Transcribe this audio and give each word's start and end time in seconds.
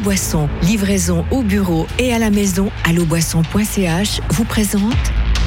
Boisson, 0.00 0.48
livraison 0.62 1.24
au 1.30 1.42
bureau 1.42 1.86
et 1.98 2.12
à 2.12 2.18
la 2.18 2.30
maison, 2.30 2.70
alloboisson.ch 2.84 4.20
vous 4.30 4.44
présente 4.44 4.94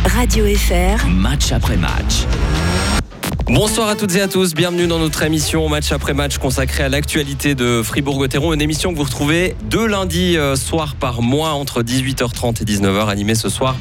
Radio 0.06 0.46
FR. 0.46 1.08
Match 1.08 1.52
après 1.52 1.78
match. 1.78 2.26
Bonsoir 3.48 3.90
à 3.90 3.96
toutes 3.96 4.16
et 4.16 4.22
à 4.22 4.30
tous, 4.30 4.54
bienvenue 4.54 4.88
dans 4.88 5.00
notre 5.00 5.22
émission 5.22 5.68
match 5.68 5.92
après 5.92 6.14
match 6.14 6.38
consacrée 6.38 6.84
à 6.84 6.90
l'actualité 6.90 7.56
de 7.56 7.82
Fribourg-Gotteron, 7.84 8.54
une 8.54 8.62
émission 8.62 8.94
que 8.94 8.98
vous 8.98 9.04
retrouvez 9.04 9.56
deux 9.70 9.86
lundis 9.86 10.38
euh, 10.38 10.56
soir 10.56 10.96
par 10.96 11.22
mois 11.22 11.50
entre 11.50 11.84
18h30 11.84 12.62
et 12.62 12.66
19h, 12.66 13.10
animée 13.10 13.36
ce 13.36 13.50
soir 13.50 13.76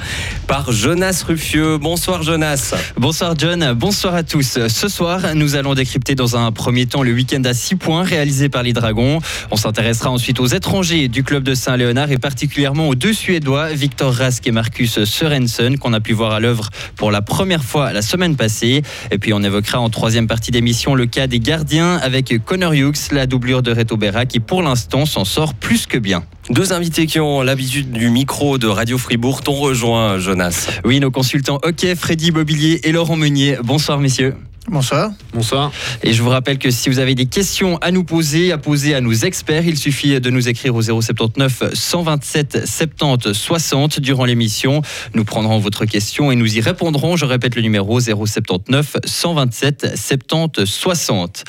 par 0.48 0.72
Jonas 0.72 1.22
Ruffieux. 1.26 1.78
Bonsoir 1.78 2.24
Jonas. 2.24 2.74
Bonsoir 2.96 3.34
John, 3.38 3.72
bonsoir 3.74 4.16
à 4.16 4.24
tous. 4.24 4.58
Ce 4.66 4.88
soir, 4.88 5.34
nous 5.36 5.54
allons 5.54 5.74
décrypter 5.74 6.16
dans 6.16 6.36
un 6.36 6.50
premier 6.50 6.86
temps 6.86 7.04
le 7.04 7.12
week-end 7.12 7.42
à 7.44 7.54
6 7.54 7.76
points 7.76 8.02
réalisé 8.02 8.48
par 8.48 8.64
les 8.64 8.72
Dragons. 8.72 9.20
On 9.52 9.56
s'intéressera 9.56 10.10
ensuite 10.10 10.40
aux 10.40 10.46
étrangers 10.46 11.06
du 11.06 11.22
club 11.22 11.44
de 11.44 11.54
Saint-Léonard 11.54 12.10
et 12.10 12.18
particulièrement 12.18 12.88
aux 12.88 12.96
deux 12.96 13.12
Suédois, 13.12 13.68
Victor 13.72 14.12
Rask 14.12 14.44
et 14.44 14.50
Marcus 14.50 15.04
Sørensen, 15.04 15.78
qu'on 15.78 15.92
a 15.92 16.00
pu 16.00 16.14
voir 16.14 16.32
à 16.32 16.40
l'œuvre 16.40 16.68
pour 16.96 17.12
la 17.12 17.22
première 17.22 17.62
fois 17.62 17.92
la 17.92 18.02
semaine 18.02 18.34
passée. 18.34 18.82
Et 19.12 19.18
puis 19.18 19.32
on 19.32 19.42
évoquera 19.52 19.80
en 19.80 19.90
troisième 19.90 20.26
partie 20.26 20.50
d'émission 20.50 20.94
le 20.94 21.04
cas 21.04 21.26
des 21.26 21.38
gardiens 21.38 21.96
avec 21.96 22.42
Connor 22.44 22.72
Hughes, 22.72 23.12
la 23.12 23.26
doublure 23.26 23.62
de 23.62 23.70
Reto 23.70 23.98
Berra, 23.98 24.24
qui 24.24 24.40
pour 24.40 24.62
l'instant 24.62 25.04
s'en 25.04 25.26
sort 25.26 25.52
plus 25.52 25.86
que 25.86 25.98
bien. 25.98 26.24
Deux 26.48 26.72
invités 26.72 27.06
qui 27.06 27.20
ont 27.20 27.42
l'habitude 27.42 27.92
du 27.92 28.08
micro 28.08 28.56
de 28.56 28.66
Radio 28.66 28.96
Fribourg 28.96 29.42
t'ont 29.42 29.52
rejoint, 29.52 30.18
Jonas. 30.18 30.70
Oui, 30.84 31.00
nos 31.00 31.10
consultants 31.10 31.58
hockey, 31.62 31.94
Freddy 31.94 32.32
Mobilier 32.32 32.80
et 32.84 32.92
Laurent 32.92 33.16
Meunier. 33.16 33.58
Bonsoir 33.62 33.98
messieurs. 33.98 34.34
Bonsoir. 34.68 35.10
Bonsoir. 35.34 35.72
Et 36.04 36.12
je 36.12 36.22
vous 36.22 36.28
rappelle 36.28 36.56
que 36.56 36.70
si 36.70 36.88
vous 36.88 37.00
avez 37.00 37.16
des 37.16 37.26
questions 37.26 37.78
à 37.78 37.90
nous 37.90 38.04
poser, 38.04 38.52
à 38.52 38.58
poser 38.58 38.94
à 38.94 39.00
nos 39.00 39.12
experts, 39.12 39.66
il 39.66 39.76
suffit 39.76 40.20
de 40.20 40.30
nous 40.30 40.48
écrire 40.48 40.76
au 40.76 40.82
079 40.82 41.74
127 41.74 42.64
70 42.64 43.32
60 43.32 43.98
durant 43.98 44.24
l'émission. 44.24 44.80
Nous 45.14 45.24
prendrons 45.24 45.58
votre 45.58 45.84
question 45.84 46.30
et 46.30 46.36
nous 46.36 46.56
y 46.56 46.60
répondrons. 46.60 47.16
Je 47.16 47.24
répète 47.24 47.56
le 47.56 47.62
numéro 47.62 47.98
079 47.98 48.98
127 49.04 49.96
70 49.96 50.64
60. 50.64 51.44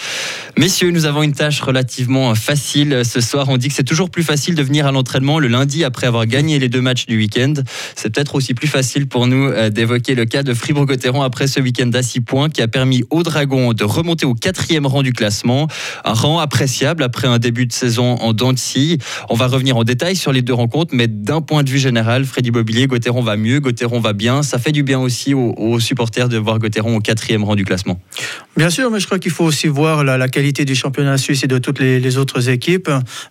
Messieurs, 0.57 0.89
nous 0.89 1.05
avons 1.05 1.21
une 1.21 1.33
tâche 1.33 1.61
relativement 1.61 2.33
facile 2.33 3.03
ce 3.05 3.21
soir. 3.21 3.47
On 3.49 3.57
dit 3.57 3.67
que 3.67 3.75
c'est 3.75 3.83
toujours 3.83 4.09
plus 4.09 4.23
facile 4.23 4.55
de 4.55 4.63
venir 4.63 4.87
à 4.87 4.91
l'entraînement 4.91 5.37
le 5.37 5.49
lundi 5.49 5.83
après 5.83 6.07
avoir 6.07 6.25
gagné 6.25 6.57
les 6.57 6.67
deux 6.67 6.81
matchs 6.81 7.05
du 7.05 7.17
week-end. 7.17 7.53
C'est 7.95 8.11
peut-être 8.11 8.33
aussi 8.33 8.55
plus 8.55 8.67
facile 8.67 9.07
pour 9.07 9.27
nous 9.27 9.45
euh, 9.49 9.69
d'évoquer 9.69 10.15
le 10.15 10.25
cas 10.25 10.41
de 10.41 10.55
Fribourg-Gotteron 10.55 11.21
après 11.21 11.45
ce 11.45 11.59
week-end 11.59 11.91
à 11.93 12.01
6 12.01 12.21
points 12.21 12.49
qui 12.49 12.63
a 12.63 12.67
permis 12.67 13.02
aux 13.09 13.23
Dragons 13.23 13.73
de 13.73 13.83
remonter 13.83 14.25
au 14.25 14.33
quatrième 14.33 14.85
rang 14.85 15.03
du 15.03 15.13
classement. 15.13 15.67
Un 16.03 16.13
rang 16.13 16.39
appréciable 16.39 17.03
après 17.03 17.27
un 17.27 17.39
début 17.39 17.65
de 17.65 17.73
saison 17.73 18.15
en 18.15 18.33
dents 18.33 18.53
de 18.53 18.59
scie. 18.59 18.97
On 19.29 19.35
va 19.35 19.47
revenir 19.47 19.77
en 19.77 19.83
détail 19.83 20.15
sur 20.15 20.31
les 20.31 20.41
deux 20.41 20.53
rencontres, 20.53 20.93
mais 20.95 21.07
d'un 21.07 21.41
point 21.41 21.63
de 21.63 21.69
vue 21.69 21.79
général, 21.79 22.25
Freddy 22.25 22.51
Mobilier, 22.51 22.87
Gauthieron 22.87 23.21
va 23.21 23.37
mieux, 23.37 23.59
Gauthieron 23.59 23.99
va 23.99 24.13
bien. 24.13 24.43
Ça 24.43 24.59
fait 24.59 24.71
du 24.71 24.83
bien 24.83 24.99
aussi 24.99 25.33
aux, 25.33 25.79
supporters 25.79 26.29
de 26.29 26.37
voir 26.37 26.59
Gauthieron 26.59 26.97
au 26.97 26.99
quatrième 26.99 27.43
rang 27.43 27.55
du 27.55 27.65
classement. 27.65 27.99
Bien 28.57 28.69
sûr, 28.69 28.91
mais 28.91 28.99
je 28.99 29.05
crois 29.05 29.19
qu'il 29.19 29.31
faut 29.31 29.45
aussi 29.45 29.67
voir 29.67 30.03
la, 30.03 30.17
la, 30.17 30.27
qualité 30.27 30.65
du 30.65 30.75
championnat 30.75 31.17
suisse 31.17 31.43
et 31.43 31.47
de 31.47 31.57
toutes 31.57 31.79
les, 31.79 31.99
les 31.99 32.17
autres 32.17 32.49
équipes. 32.49 32.89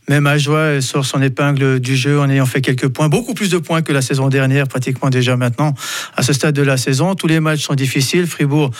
Même 0.08 0.26
Ajoie 0.26 0.80
sort 0.80 1.04
son 1.04 1.22
épingle 1.22 1.80
du 1.80 1.96
jeu 1.96 2.20
en 2.20 2.28
ayant 2.28 2.46
fait 2.46 2.60
quelques 2.60 2.88
points, 2.88 3.08
beaucoup 3.08 3.34
plus 3.34 3.50
de 3.50 3.58
points 3.58 3.82
que 3.82 3.92
la 3.92 4.02
saison 4.02 4.28
dernière, 4.28 4.68
pratiquement 4.68 5.10
déjà 5.10 5.36
maintenant. 5.36 5.74
À 6.16 6.22
ce 6.22 6.32
stade 6.32 6.54
de 6.54 6.62
la 6.62 6.76
saison, 6.76 7.14
tous 7.14 7.26
les 7.26 7.40
matchs 7.40 7.62
sont 7.62 7.74
difficiles. 7.74 8.26
Fribourg 8.26 8.70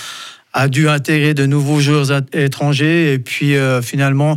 a 0.53 0.69
dû 0.69 0.89
intégrer 0.89 1.34
de 1.34 1.47
nouveaux 1.47 1.81
joueurs 1.81 2.22
étrangers. 2.33 3.14
Et 3.14 3.19
puis 3.19 3.56
euh, 3.56 3.81
finalement 3.83 4.36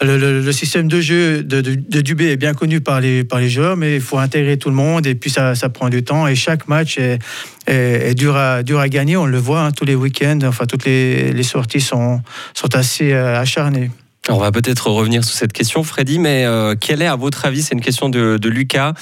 le, 0.00 0.50
système 0.50 0.88
de 0.88 1.00
jeu 1.00 1.44
de, 1.44 1.60
Dubé 2.00 2.30
est 2.30 2.36
bien 2.36 2.54
connu 2.54 2.80
par 2.80 3.00
les, 3.00 3.22
par 3.22 3.38
les 3.38 3.48
joueurs 3.48 3.76
mais 3.76 3.94
il 3.96 4.00
faut 4.00 4.18
intégrer 4.18 4.56
tout 4.56 4.68
le 4.68 4.74
monde 4.74 5.06
et 5.06 5.14
puis 5.14 5.30
ça, 5.30 5.54
ça 5.54 5.68
prend 5.68 5.88
du 5.88 6.02
temps 6.02 6.26
et 6.26 6.34
chaque 6.34 6.66
match 6.66 6.98
est, 6.98 7.20
est, 7.66 8.14
dur, 8.14 8.36
à, 8.36 8.64
dur 8.64 8.80
à 8.80 8.88
gagner. 8.88 9.16
On 9.16 9.26
le 9.26 9.38
voit 9.38 9.60
hein, 9.60 9.70
tous 9.70 9.84
les 9.84 9.94
week-ends 9.94 10.40
enfin 10.44 10.66
toutes 10.66 10.84
les, 10.84 11.32
les 11.32 11.42
sorties 11.44 11.80
sont, 11.80 12.20
sont 12.54 12.74
assez 12.74 13.12
euh, 13.12 13.38
acharnées. 13.38 13.90
On 14.28 14.38
va 14.38 14.52
peut-être 14.52 14.88
revenir 14.88 15.24
sur 15.24 15.36
cette 15.36 15.52
question, 15.52 15.82
Freddy, 15.82 16.20
mais 16.20 16.44
euh, 16.44 16.76
quel 16.80 17.02
est, 17.02 17.08
à 17.08 17.16
votre 17.16 17.44
avis, 17.44 17.60
c'est 17.60 17.74
une 17.74 17.80
question 17.80 18.08
de, 18.08 18.36
de 18.36 18.48
Lucas 18.48 18.94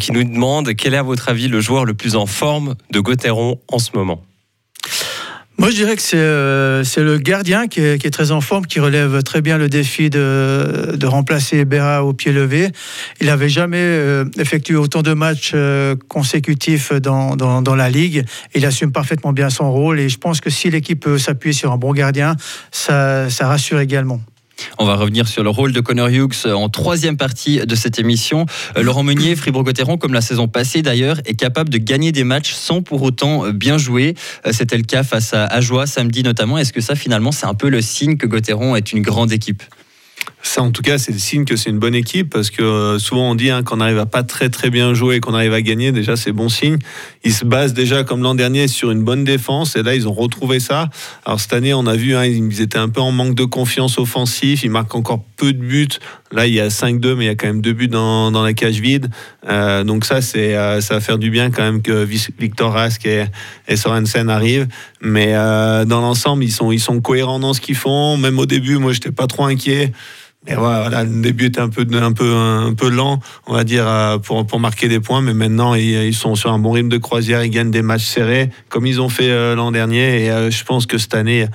qui 0.00 0.10
nous 0.10 0.24
demande, 0.24 0.74
quel 0.74 0.94
est, 0.94 0.96
à 0.96 1.04
votre 1.04 1.28
avis, 1.28 1.46
le 1.46 1.60
joueur 1.60 1.84
le 1.84 1.94
plus 1.94 2.16
en 2.16 2.26
forme 2.26 2.74
de 2.90 2.98
Gauthieron 2.98 3.60
en 3.68 3.78
ce 3.78 3.90
moment? 3.94 4.24
Moi, 5.64 5.70
je 5.70 5.76
dirais 5.76 5.96
que 5.96 6.02
c'est 6.02 6.18
euh, 6.18 6.84
le 6.98 7.16
gardien 7.16 7.68
qui 7.68 7.80
est, 7.80 8.12
très 8.12 8.32
en 8.32 8.42
forme, 8.42 8.66
qui 8.66 8.80
relève 8.80 9.22
très 9.22 9.40
bien 9.40 9.56
le 9.56 9.70
défi 9.70 10.10
de, 10.10 10.94
de 10.94 11.06
remplacer 11.06 11.64
Berra 11.64 12.04
au 12.04 12.12
pied 12.12 12.32
levé. 12.32 12.68
Il 13.22 13.28
n'avait 13.28 13.48
jamais 13.48 13.78
euh, 13.80 14.26
effectué 14.36 14.76
autant 14.76 15.00
de 15.00 15.14
matchs 15.14 15.52
euh, 15.54 15.96
consécutifs 16.08 16.92
dans, 16.92 17.34
dans, 17.34 17.74
la 17.74 17.88
Ligue. 17.88 18.26
Il 18.54 18.66
assume 18.66 18.92
parfaitement 18.92 19.32
bien 19.32 19.48
son 19.48 19.72
rôle 19.72 20.00
et 20.00 20.10
je 20.10 20.18
pense 20.18 20.42
que 20.42 20.50
si 20.50 20.68
l'équipe 20.68 21.00
peut 21.00 21.16
s'appuyer 21.16 21.54
sur 21.54 21.72
un 21.72 21.78
bon 21.78 21.94
gardien, 21.94 22.36
ça 22.70 23.26
rassure 23.40 23.80
également. 23.80 24.20
On 24.78 24.84
va 24.84 24.96
revenir 24.96 25.28
sur 25.28 25.42
le 25.42 25.50
rôle 25.50 25.72
de 25.72 25.80
Connor 25.80 26.08
Hughes 26.08 26.46
en 26.46 26.68
troisième 26.68 27.16
partie 27.16 27.58
de 27.58 27.74
cette 27.74 27.98
émission. 27.98 28.46
Laurent 28.76 29.02
Meunier, 29.02 29.36
Fribourg-Gotteron, 29.36 29.98
comme 29.98 30.12
la 30.12 30.20
saison 30.20 30.48
passée 30.48 30.82
d'ailleurs, 30.82 31.20
est 31.24 31.34
capable 31.34 31.70
de 31.70 31.78
gagner 31.78 32.12
des 32.12 32.24
matchs 32.24 32.52
sans 32.52 32.82
pour 32.82 33.02
autant 33.02 33.50
bien 33.50 33.78
jouer. 33.78 34.14
C'était 34.50 34.76
le 34.76 34.84
cas 34.84 35.02
face 35.02 35.34
à 35.34 35.44
Ajoie 35.46 35.86
samedi 35.86 36.22
notamment. 36.22 36.58
Est-ce 36.58 36.72
que 36.72 36.80
ça 36.80 36.94
finalement 36.94 37.32
c'est 37.32 37.46
un 37.46 37.54
peu 37.54 37.68
le 37.68 37.80
signe 37.80 38.16
que 38.16 38.26
Gotteron 38.26 38.76
est 38.76 38.92
une 38.92 39.02
grande 39.02 39.32
équipe? 39.32 39.62
Ça, 40.46 40.62
en 40.62 40.70
tout 40.70 40.82
cas, 40.82 40.98
c'est 40.98 41.12
le 41.12 41.18
signe 41.18 41.44
que 41.44 41.56
c'est 41.56 41.70
une 41.70 41.78
bonne 41.78 41.94
équipe 41.94 42.30
parce 42.30 42.50
que 42.50 42.62
euh, 42.62 42.98
souvent 42.98 43.30
on 43.30 43.34
dit 43.34 43.50
hein, 43.50 43.62
qu'on 43.62 43.78
n'arrive 43.78 43.98
à 43.98 44.06
pas 44.06 44.22
très 44.22 44.50
très 44.50 44.68
bien 44.68 44.92
jouer 44.92 45.16
et 45.16 45.20
qu'on 45.20 45.34
arrive 45.34 45.54
à 45.54 45.62
gagner. 45.62 45.90
Déjà, 45.90 46.16
c'est 46.16 46.32
bon 46.32 46.50
signe. 46.50 46.78
Ils 47.24 47.32
se 47.32 47.46
basent 47.46 47.72
déjà 47.72 48.04
comme 48.04 48.22
l'an 48.22 48.34
dernier 48.34 48.68
sur 48.68 48.90
une 48.90 49.02
bonne 49.02 49.24
défense 49.24 49.74
et 49.74 49.82
là, 49.82 49.94
ils 49.94 50.06
ont 50.06 50.12
retrouvé 50.12 50.60
ça. 50.60 50.90
Alors 51.24 51.40
cette 51.40 51.54
année, 51.54 51.72
on 51.72 51.86
a 51.86 51.96
vu, 51.96 52.14
hein, 52.14 52.26
ils 52.26 52.60
étaient 52.60 52.78
un 52.78 52.90
peu 52.90 53.00
en 53.00 53.10
manque 53.10 53.34
de 53.34 53.44
confiance 53.44 53.98
offensif. 53.98 54.64
Ils 54.64 54.70
marquent 54.70 54.94
encore 54.94 55.24
peu 55.36 55.52
de 55.54 55.62
buts. 55.62 55.88
Là, 56.34 56.48
il 56.48 56.52
y 56.52 56.60
a 56.60 56.66
5-2, 56.66 57.14
mais 57.14 57.26
il 57.26 57.28
y 57.28 57.30
a 57.30 57.36
quand 57.36 57.46
même 57.46 57.60
deux 57.60 57.72
buts 57.72 57.86
dans, 57.86 58.32
dans 58.32 58.42
la 58.42 58.54
cage 58.54 58.80
vide. 58.80 59.08
Euh, 59.48 59.84
donc 59.84 60.04
ça, 60.04 60.20
c'est 60.20 60.56
euh, 60.56 60.80
ça 60.80 60.94
va 60.94 61.00
faire 61.00 61.16
du 61.16 61.30
bien 61.30 61.52
quand 61.52 61.62
même 61.62 61.80
que 61.80 62.02
Victor 62.02 62.72
Rask 62.72 63.06
et, 63.06 63.76
Sorensen 63.76 64.28
arrivent. 64.28 64.66
Mais 65.00 65.28
euh, 65.34 65.84
dans 65.84 66.00
l'ensemble, 66.00 66.42
ils 66.42 66.50
sont 66.50 66.72
ils 66.72 66.80
sont 66.80 67.00
cohérents 67.00 67.38
dans 67.38 67.52
ce 67.52 67.60
qu'ils 67.60 67.76
font. 67.76 68.16
Même 68.16 68.40
au 68.40 68.46
début, 68.46 68.78
moi, 68.78 68.92
j'étais 68.92 69.12
pas 69.12 69.28
trop 69.28 69.44
inquiet. 69.44 69.92
Et 70.48 70.56
voilà, 70.56 71.04
le 71.04 71.22
début 71.22 71.46
était 71.46 71.60
un 71.60 71.70
peu, 71.70 71.86
un 71.94 72.12
peu, 72.12 72.34
un 72.34 72.74
peu 72.74 72.90
lent, 72.90 73.20
on 73.46 73.54
va 73.54 73.64
dire, 73.64 73.86
pour, 74.24 74.46
pour 74.46 74.60
marquer 74.60 74.88
des 74.88 75.00
points, 75.00 75.22
mais 75.22 75.32
maintenant 75.32 75.72
ils, 75.72 76.12
sont 76.12 76.34
sur 76.34 76.52
un 76.52 76.58
bon 76.58 76.72
rythme 76.72 76.90
de 76.90 76.98
croisière, 76.98 77.42
ils 77.42 77.48
gagnent 77.48 77.70
des 77.70 77.80
matchs 77.80 78.04
serrés, 78.04 78.50
comme 78.68 78.84
ils 78.84 79.00
ont 79.00 79.08
fait 79.08 79.54
l'an 79.54 79.72
dernier, 79.72 80.26
et 80.26 80.50
je 80.50 80.64
pense 80.64 80.84
que 80.84 80.98
cette 80.98 81.14
année, 81.14 81.46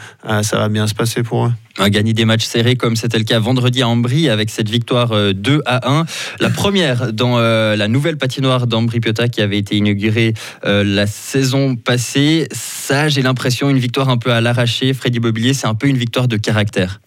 ça 0.41 0.57
va 0.57 0.69
bien 0.69 0.87
se 0.87 0.95
passer 0.95 1.21
pour 1.21 1.45
eux 1.45 1.51
a 1.79 1.89
gagné 1.89 2.13
des 2.13 2.25
matchs 2.25 2.45
serrés 2.45 2.75
comme 2.75 2.95
c'était 2.95 3.17
le 3.17 3.23
cas 3.23 3.39
vendredi 3.39 3.81
à 3.81 3.87
Ambry 3.87 4.29
avec 4.29 4.49
cette 4.49 4.69
victoire 4.69 5.33
2 5.33 5.61
à 5.65 5.89
1. 5.89 6.05
La 6.39 6.49
première 6.49 7.13
dans 7.13 7.37
euh, 7.37 7.75
la 7.75 7.87
nouvelle 7.87 8.17
patinoire 8.17 8.67
d'Ambry-Piotta 8.67 9.27
qui 9.27 9.41
avait 9.41 9.57
été 9.57 9.75
inaugurée 9.75 10.33
euh, 10.65 10.83
la 10.83 11.07
saison 11.07 11.75
passée. 11.75 12.47
Ça, 12.51 13.09
j'ai 13.09 13.21
l'impression, 13.21 13.69
une 13.69 13.79
victoire 13.79 14.09
un 14.09 14.17
peu 14.17 14.31
à 14.31 14.41
l'arraché. 14.41 14.93
Freddy 14.93 15.19
Mobilier, 15.19 15.53
c'est 15.53 15.67
un 15.67 15.75
peu 15.75 15.87
une 15.87 15.97
victoire 15.97 16.27
de 16.27 16.37
caractère. 16.37 16.99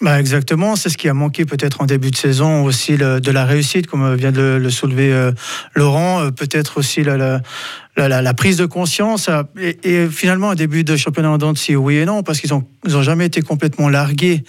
Bah 0.00 0.18
exactement, 0.18 0.76
c'est 0.76 0.88
ce 0.88 0.96
qui 0.96 1.10
a 1.10 1.14
manqué 1.14 1.44
peut-être 1.44 1.82
en 1.82 1.84
début 1.84 2.10
de 2.10 2.16
saison 2.16 2.64
aussi 2.64 2.96
de 2.96 3.30
la 3.30 3.44
réussite, 3.44 3.86
comme 3.86 4.14
vient 4.14 4.32
de 4.32 4.58
le 4.58 4.70
soulever 4.70 5.12
euh, 5.12 5.32
Laurent, 5.74 6.22
euh, 6.22 6.30
peut-être 6.30 6.78
aussi 6.78 7.02
la, 7.02 7.18
la, 7.18 7.42
la, 7.96 8.34
prise 8.34 8.56
de 8.56 8.66
conscience 8.66 9.28
et, 9.58 10.08
finalement 10.08 10.50
un 10.50 10.54
début 10.54 10.84
de 10.84 10.96
championnat 10.96 11.30
en 11.30 11.38
dents 11.38 11.52
oui 11.70 11.96
et 11.96 12.04
non 12.04 12.22
parce 12.22 12.40
qu'ils 12.40 12.54
ont 12.54 12.64
ils 12.86 12.96
ont 12.96 13.02
jamais 13.02 13.26
été 13.26 13.42
complètement 13.42 13.88
largués 13.88 14.42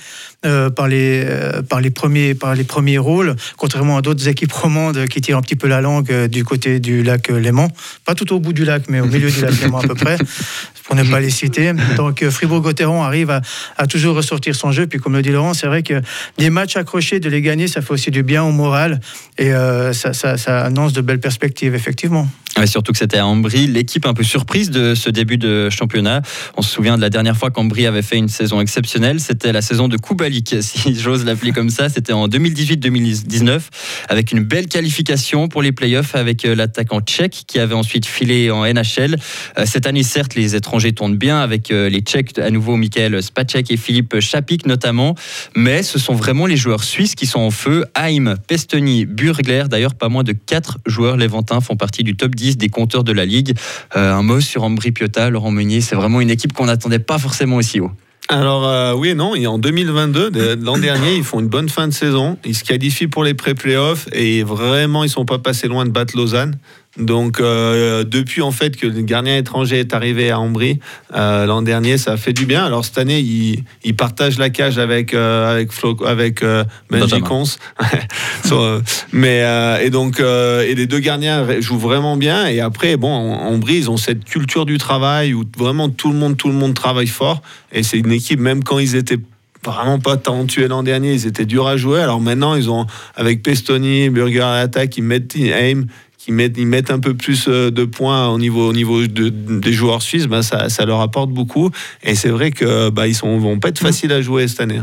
euh, 0.45 0.69
par 0.69 0.87
les 0.87 1.23
euh, 1.25 1.61
par 1.61 1.81
les 1.81 1.89
premiers 1.89 2.33
par 2.33 2.55
les 2.55 2.63
premiers 2.63 2.97
rôles 2.97 3.35
contrairement 3.57 3.97
à 3.97 4.01
d'autres 4.01 4.27
équipes 4.27 4.53
romandes 4.53 5.07
qui 5.07 5.21
tirent 5.21 5.37
un 5.37 5.41
petit 5.41 5.55
peu 5.55 5.67
la 5.67 5.81
langue 5.81 6.11
euh, 6.11 6.27
du 6.27 6.45
côté 6.45 6.79
du 6.79 7.03
lac 7.03 7.27
Léman. 7.29 7.67
Pas 8.05 8.15
tout 8.15 8.31
au 8.33 8.39
bout 8.39 8.53
du 8.53 8.63
lac 8.63 8.83
mais 8.87 9.01
au 9.01 9.05
milieu 9.05 9.29
du 9.29 9.41
lac 9.41 9.59
Léman 9.61 9.79
à 9.79 9.87
peu 9.87 9.95
près 9.95 10.17
pour 10.85 10.95
ne 10.95 11.03
pas 11.03 11.19
les 11.19 11.29
citer. 11.29 11.73
Donc 11.95 12.27
Fribourg-Gotteron 12.27 13.03
arrive 13.03 13.29
à, 13.77 13.87
toujours 13.87 14.15
ressortir 14.15 14.55
son 14.55 14.71
jeu. 14.71 14.87
Puis 14.87 14.99
comme 14.99 15.13
le 15.13 15.21
dit 15.21 15.29
Laurent 15.29 15.53
c'est 15.53 15.67
vrai 15.67 15.83
que 15.83 16.01
des 16.37 16.49
matchs 16.49 16.77
accrochés 16.77 17.19
de 17.19 17.29
les 17.29 17.41
gagner 17.41 17.67
ça 17.67 17.81
fait 17.81 17.91
aussi 17.91 18.11
du 18.11 18.23
bien 18.23 18.43
au 18.43 18.51
moral. 18.51 18.99
Et 19.37 19.51
ça, 19.93 20.63
annonce 20.63 20.93
de 20.93 21.01
belles 21.01 21.19
perspectives 21.19 21.75
effectivement. 21.75 22.27
Mais 22.59 22.67
surtout 22.67 22.91
que 22.91 22.97
c'était 22.97 23.21
Ambry, 23.31 23.67
l'équipe 23.67 24.05
un 24.05 24.13
peu 24.13 24.23
surprise 24.23 24.69
de 24.69 24.93
ce 24.93 25.09
début 25.09 25.37
de 25.37 25.69
championnat. 25.69 26.21
On 26.57 26.61
se 26.61 26.69
souvient 26.69 26.97
de 26.97 27.01
la 27.01 27.09
dernière 27.09 27.37
fois 27.37 27.49
qu'Ambry 27.49 27.85
avait 27.85 28.01
fait 28.01 28.17
une 28.17 28.27
saison 28.27 28.59
exceptionnelle, 28.61 29.19
c'était 29.19 29.51
la 29.51 29.61
saison 29.61 29.87
de 29.87 29.97
Kubalik, 29.97 30.55
si 30.61 30.99
j'ose 30.99 31.25
l'appeler 31.25 31.51
comme 31.51 31.69
ça. 31.69 31.89
C'était 31.89 32.13
en 32.13 32.27
2018-2019, 32.27 33.61
avec 34.09 34.31
une 34.31 34.41
belle 34.41 34.67
qualification 34.67 35.47
pour 35.47 35.61
les 35.61 35.71
playoffs 35.71 36.15
avec 36.15 36.45
euh, 36.45 36.55
l'attaquant 36.55 37.01
tchèque 37.01 37.43
qui 37.47 37.59
avait 37.59 37.75
ensuite 37.75 38.05
filé 38.05 38.51
en 38.51 38.65
NHL. 38.65 39.15
Euh, 39.57 39.65
cette 39.65 39.87
année, 39.87 40.03
certes, 40.03 40.35
les 40.35 40.55
étrangers 40.55 40.91
tournent 40.91 41.17
bien 41.17 41.39
avec 41.39 41.71
euh, 41.71 41.89
les 41.89 42.01
Tchèques, 42.01 42.37
à 42.37 42.49
nouveau 42.49 42.75
Michael 42.75 43.23
Spacek 43.23 43.71
et 43.71 43.77
Philippe 43.77 44.19
Chapik 44.19 44.65
notamment, 44.65 45.15
mais 45.55 45.83
ce 45.83 45.99
sont 45.99 46.13
vraiment 46.13 46.45
les 46.45 46.57
joueurs 46.57 46.83
suisses 46.83 47.15
qui 47.15 47.25
sont 47.25 47.39
en 47.39 47.51
feu. 47.51 47.85
Haim, 47.95 48.35
Pestoni, 48.47 49.05
Burgler, 49.05 49.63
d'ailleurs 49.69 49.95
pas 49.95 50.09
moins 50.09 50.23
de 50.23 50.33
4 50.33 50.79
joueurs 50.85 51.17
léventins 51.17 51.61
font 51.61 51.75
partie 51.75 52.03
du 52.03 52.15
top 52.15 52.35
10 52.35 52.57
des 52.57 52.69
compteurs 52.69 53.03
de 53.03 53.11
la 53.11 53.20
Ligue. 53.25 53.55
un 53.93 54.21
mot 54.21 54.41
sur 54.41 54.63
Ambry 54.63 54.91
Piotta, 54.91 55.29
Laurent 55.29 55.51
Meunier, 55.51 55.81
c'est 55.81 55.95
vraiment 55.95 56.21
une 56.21 56.29
équipe 56.29 56.53
qu'on 56.53 56.65
n'attendait 56.65 56.99
pas 56.99 57.19
forcément 57.19 57.57
aussi 57.57 57.79
haut. 57.79 57.91
Alors 58.31 58.65
euh, 58.65 58.93
oui 58.93 59.09
et 59.09 59.13
non, 59.13 59.35
et 59.35 59.45
en 59.45 59.57
2022, 59.57 60.55
l'an 60.61 60.77
dernier, 60.77 61.15
ils 61.17 61.23
font 61.23 61.41
une 61.41 61.49
bonne 61.49 61.67
fin 61.67 61.89
de 61.89 61.93
saison, 61.93 62.37
ils 62.45 62.55
se 62.55 62.63
qualifient 62.63 63.07
pour 63.07 63.25
les 63.25 63.33
pré-playoffs 63.33 64.07
et 64.13 64.43
vraiment 64.43 65.03
ils 65.03 65.09
sont 65.09 65.25
pas 65.25 65.37
passés 65.37 65.67
loin 65.67 65.83
de 65.83 65.89
battre 65.89 66.15
Lausanne. 66.15 66.57
Donc 66.97 67.39
euh, 67.39 68.03
depuis 68.03 68.41
en 68.41 68.51
fait 68.51 68.75
que 68.75 68.85
le 68.85 69.01
gardien 69.01 69.37
étranger 69.37 69.79
est 69.79 69.93
arrivé 69.93 70.29
à 70.29 70.39
Ambry 70.39 70.79
euh, 71.15 71.45
l'an 71.45 71.61
dernier, 71.61 71.97
ça 71.97 72.13
a 72.13 72.17
fait 72.17 72.33
du 72.33 72.45
bien. 72.45 72.65
Alors 72.65 72.83
cette 72.83 72.97
année, 72.97 73.19
il, 73.19 73.63
il 73.85 73.95
partage 73.95 74.37
la 74.37 74.49
cage 74.49 74.77
avec 74.77 75.13
euh, 75.13 75.53
avec 75.53 75.71
Flo, 75.71 75.95
avec 76.05 76.43
euh, 76.43 76.65
Benji 76.89 77.21
Cons. 77.21 77.43
mais 79.13 79.41
et 79.81 79.89
donc 79.89 80.19
et 80.19 80.75
les 80.75 80.85
deux 80.85 80.99
gardiens 80.99 81.61
jouent 81.61 81.79
vraiment 81.79 82.17
bien. 82.17 82.47
Et 82.47 82.59
après, 82.59 82.97
bon, 82.97 83.09
Ambry, 83.09 83.77
ils 83.77 83.89
ont 83.89 83.97
cette 83.97 84.25
culture 84.25 84.65
du 84.65 84.77
travail 84.77 85.33
où 85.33 85.45
vraiment 85.57 85.89
tout 85.89 86.11
le 86.11 86.17
monde 86.17 86.35
tout 86.35 86.49
le 86.49 86.55
monde 86.55 86.73
travaille 86.73 87.07
fort. 87.07 87.41
Et 87.71 87.83
c'est 87.83 87.99
une 87.99 88.11
équipe 88.11 88.39
même 88.39 88.63
quand 88.63 88.79
ils 88.79 88.95
étaient 88.95 89.19
vraiment 89.63 89.99
pas 89.99 90.17
talentueux 90.17 90.67
l'an 90.67 90.83
dernier, 90.83 91.13
ils 91.13 91.27
étaient 91.27 91.45
durs 91.45 91.67
à 91.67 91.77
jouer. 91.77 92.01
Alors 92.01 92.19
maintenant, 92.19 92.55
ils 92.55 92.69
ont 92.69 92.85
avec 93.15 93.43
Pestoni, 93.43 94.09
Burger 94.09 94.41
à 94.41 94.55
l'attaque, 94.55 94.97
ils 94.97 95.03
mettent 95.03 95.35
aim 95.35 95.85
qui 96.23 96.31
mettent, 96.31 96.57
ils 96.57 96.67
mettent 96.67 96.91
un 96.91 96.99
peu 96.99 97.15
plus 97.15 97.45
euh, 97.47 97.71
de 97.71 97.83
points 97.83 98.27
au 98.27 98.37
niveau, 98.37 98.69
au 98.69 98.73
niveau 98.73 99.07
de, 99.07 99.29
des 99.29 99.73
joueurs 99.73 100.03
suisses, 100.03 100.27
ben 100.27 100.43
ça, 100.43 100.69
ça, 100.69 100.85
leur 100.85 101.01
apporte 101.01 101.31
beaucoup. 101.31 101.71
Et 102.03 102.13
c'est 102.13 102.29
vrai 102.29 102.51
que 102.51 102.89
bah, 102.89 103.07
ils 103.07 103.17
ne 103.23 103.39
vont 103.39 103.57
pas 103.57 103.69
être 103.69 103.79
faciles 103.79 104.11
à 104.11 104.21
jouer 104.21 104.47
cette 104.47 104.59
année. 104.59 104.81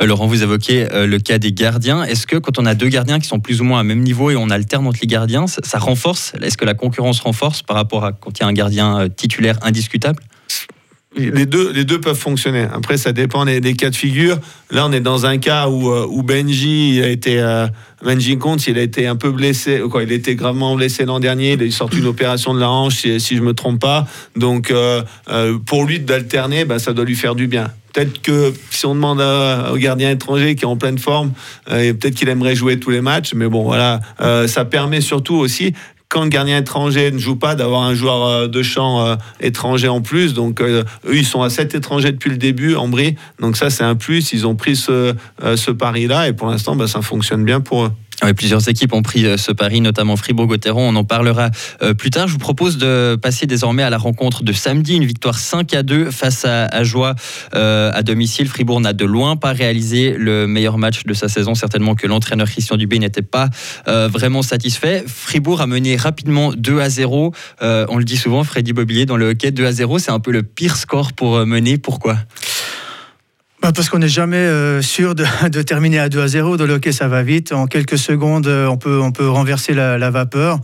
Euh, 0.00 0.06
Laurent, 0.06 0.26
vous 0.26 0.42
évoquez 0.42 0.90
euh, 0.90 1.06
le 1.06 1.18
cas 1.18 1.38
des 1.38 1.52
gardiens. 1.52 2.04
Est-ce 2.04 2.26
que 2.26 2.36
quand 2.36 2.58
on 2.58 2.64
a 2.64 2.74
deux 2.74 2.88
gardiens 2.88 3.18
qui 3.18 3.28
sont 3.28 3.38
plus 3.38 3.60
ou 3.60 3.64
moins 3.64 3.80
à 3.80 3.82
même 3.82 4.00
niveau 4.00 4.30
et 4.30 4.36
on 4.36 4.48
alterne 4.48 4.86
entre 4.86 5.00
les 5.02 5.08
gardiens, 5.08 5.46
ça, 5.46 5.78
renforce? 5.78 6.32
Est-ce 6.40 6.56
que 6.56 6.64
la 6.64 6.74
concurrence 6.74 7.20
renforce 7.20 7.60
par 7.60 7.76
rapport 7.76 8.06
à 8.06 8.12
quand 8.12 8.38
il 8.38 8.42
y 8.42 8.44
a 8.44 8.48
un 8.48 8.54
gardien 8.54 9.08
titulaire 9.14 9.58
indiscutable? 9.60 10.22
Les 11.18 11.46
deux, 11.46 11.72
les 11.72 11.84
deux 11.84 12.00
peuvent 12.00 12.18
fonctionner. 12.18 12.66
Après, 12.72 12.96
ça 12.96 13.12
dépend 13.12 13.44
des, 13.44 13.74
cas 13.74 13.90
de 13.90 13.96
figure. 13.96 14.38
Là, 14.70 14.86
on 14.86 14.92
est 14.92 15.00
dans 15.00 15.26
un 15.26 15.38
cas 15.38 15.68
où, 15.68 15.90
euh, 15.90 16.22
Benji 16.22 17.00
a 17.02 17.08
été, 17.08 17.40
euh, 17.40 17.66
Benji 18.04 18.38
il 18.66 18.78
a 18.78 18.82
été 18.82 19.06
un 19.06 19.16
peu 19.16 19.30
blessé, 19.30 19.80
quoi, 19.90 20.02
il 20.02 20.12
a 20.12 20.14
été 20.14 20.34
gravement 20.34 20.74
blessé 20.76 21.04
l'an 21.04 21.20
dernier. 21.20 21.52
Il 21.52 21.62
a 21.62 21.70
sorti 21.70 21.98
une 21.98 22.06
opération 22.06 22.54
de 22.54 22.60
la 22.60 22.70
hanche, 22.70 22.96
si, 22.96 23.20
si 23.20 23.36
je 23.36 23.42
me 23.42 23.54
trompe 23.54 23.80
pas. 23.80 24.06
Donc, 24.36 24.70
euh, 24.70 25.02
pour 25.66 25.84
lui 25.84 26.00
d'alterner, 26.00 26.64
bah, 26.64 26.78
ça 26.78 26.92
doit 26.92 27.04
lui 27.04 27.16
faire 27.16 27.34
du 27.34 27.46
bien. 27.46 27.70
Peut-être 27.92 28.20
que 28.22 28.52
si 28.70 28.86
on 28.86 28.94
demande 28.94 29.20
au 29.20 29.76
gardien 29.76 30.10
étranger 30.10 30.54
qui 30.54 30.64
est 30.64 30.68
en 30.68 30.76
pleine 30.76 30.98
forme, 30.98 31.32
peut-être 31.66 32.14
qu'il 32.14 32.28
aimerait 32.28 32.54
jouer 32.54 32.78
tous 32.78 32.90
les 32.90 33.00
matchs. 33.00 33.32
Mais 33.34 33.48
bon, 33.48 33.64
voilà, 33.64 34.00
ça 34.46 34.64
permet 34.66 35.00
surtout 35.00 35.34
aussi 35.34 35.72
quand 36.08 36.22
le 36.22 36.30
gardien 36.30 36.58
étranger 36.58 37.10
ne 37.10 37.18
joue 37.18 37.36
pas, 37.36 37.54
d'avoir 37.54 37.82
un 37.82 37.94
joueur 37.94 38.24
euh, 38.24 38.48
de 38.48 38.62
champ 38.62 39.04
euh, 39.04 39.16
étranger 39.40 39.88
en 39.88 40.00
plus. 40.00 40.32
Donc, 40.32 40.60
euh, 40.60 40.84
eux, 41.06 41.16
ils 41.16 41.26
sont 41.26 41.42
à 41.42 41.50
7 41.50 41.74
étrangers 41.74 42.12
depuis 42.12 42.30
le 42.30 42.38
début, 42.38 42.76
en 42.76 42.88
Brie. 42.88 43.16
Donc, 43.40 43.56
ça, 43.56 43.68
c'est 43.68 43.84
un 43.84 43.94
plus. 43.94 44.32
Ils 44.32 44.46
ont 44.46 44.56
pris 44.56 44.76
ce, 44.76 45.14
ce 45.56 45.70
pari-là 45.70 46.28
et 46.28 46.32
pour 46.32 46.48
l'instant, 46.48 46.76
bah, 46.76 46.86
ça 46.86 47.02
fonctionne 47.02 47.44
bien 47.44 47.60
pour 47.60 47.84
eux 47.84 47.92
plusieurs 48.34 48.68
équipes 48.68 48.92
ont 48.92 49.02
pris 49.02 49.26
euh, 49.26 49.36
ce 49.36 49.52
pari, 49.52 49.80
notamment 49.80 50.16
Fribourg-Gotteron. 50.16 50.88
On 50.88 50.96
en 50.96 51.04
parlera 51.04 51.50
euh, 51.82 51.94
plus 51.94 52.10
tard. 52.10 52.28
Je 52.28 52.32
vous 52.32 52.38
propose 52.38 52.78
de 52.78 53.16
passer 53.20 53.46
désormais 53.46 53.82
à 53.82 53.90
la 53.90 53.98
rencontre 53.98 54.42
de 54.42 54.52
samedi. 54.52 54.96
Une 54.96 55.04
victoire 55.04 55.38
5 55.38 55.74
à 55.74 55.82
2 55.82 56.10
face 56.10 56.44
à, 56.44 56.82
Joie 56.82 57.14
euh, 57.54 57.90
à 57.94 58.02
domicile. 58.02 58.48
Fribourg 58.48 58.80
n'a 58.80 58.92
de 58.92 59.04
loin 59.04 59.36
pas 59.36 59.52
réalisé 59.52 60.14
le 60.18 60.46
meilleur 60.46 60.78
match 60.78 61.04
de 61.04 61.14
sa 61.14 61.28
saison. 61.28 61.54
Certainement 61.54 61.94
que 61.94 62.06
l'entraîneur 62.06 62.48
Christian 62.48 62.76
Dubé 62.76 62.98
n'était 62.98 63.22
pas 63.22 63.48
vraiment 63.86 64.42
satisfait. 64.42 65.04
Fribourg 65.06 65.60
a 65.60 65.66
mené 65.66 65.96
rapidement 65.96 66.52
2 66.52 66.80
à 66.80 66.88
0. 66.88 67.32
on 67.60 67.96
le 67.96 68.04
dit 68.04 68.16
souvent, 68.16 68.44
Freddy 68.44 68.72
Bobillier, 68.72 69.06
dans 69.06 69.16
le 69.16 69.30
hockey, 69.30 69.50
2 69.50 69.66
à 69.66 69.72
0, 69.72 69.98
c'est 69.98 70.10
un 70.10 70.20
peu 70.20 70.30
le 70.30 70.42
pire 70.42 70.76
score 70.76 71.12
pour 71.12 71.44
mener. 71.46 71.78
Pourquoi? 71.78 72.16
Bah, 73.60 73.72
parce 73.74 73.88
qu'on 73.88 73.98
n'est 73.98 74.08
jamais 74.08 74.36
euh, 74.36 74.82
sûr 74.82 75.16
de, 75.16 75.24
de, 75.48 75.62
terminer 75.62 75.98
à 75.98 76.08
2 76.08 76.20
à 76.20 76.28
0. 76.28 76.56
Dans 76.56 76.66
le 76.66 76.74
hockey, 76.74 76.92
ça 76.92 77.08
va 77.08 77.22
vite. 77.24 77.52
En 77.52 77.66
quelques 77.66 77.98
secondes, 77.98 78.46
euh, 78.46 78.66
on 78.66 78.76
peut, 78.76 79.00
on 79.00 79.10
peut 79.10 79.28
renverser 79.28 79.74
la, 79.74 79.98
la 79.98 80.10
vapeur. 80.10 80.60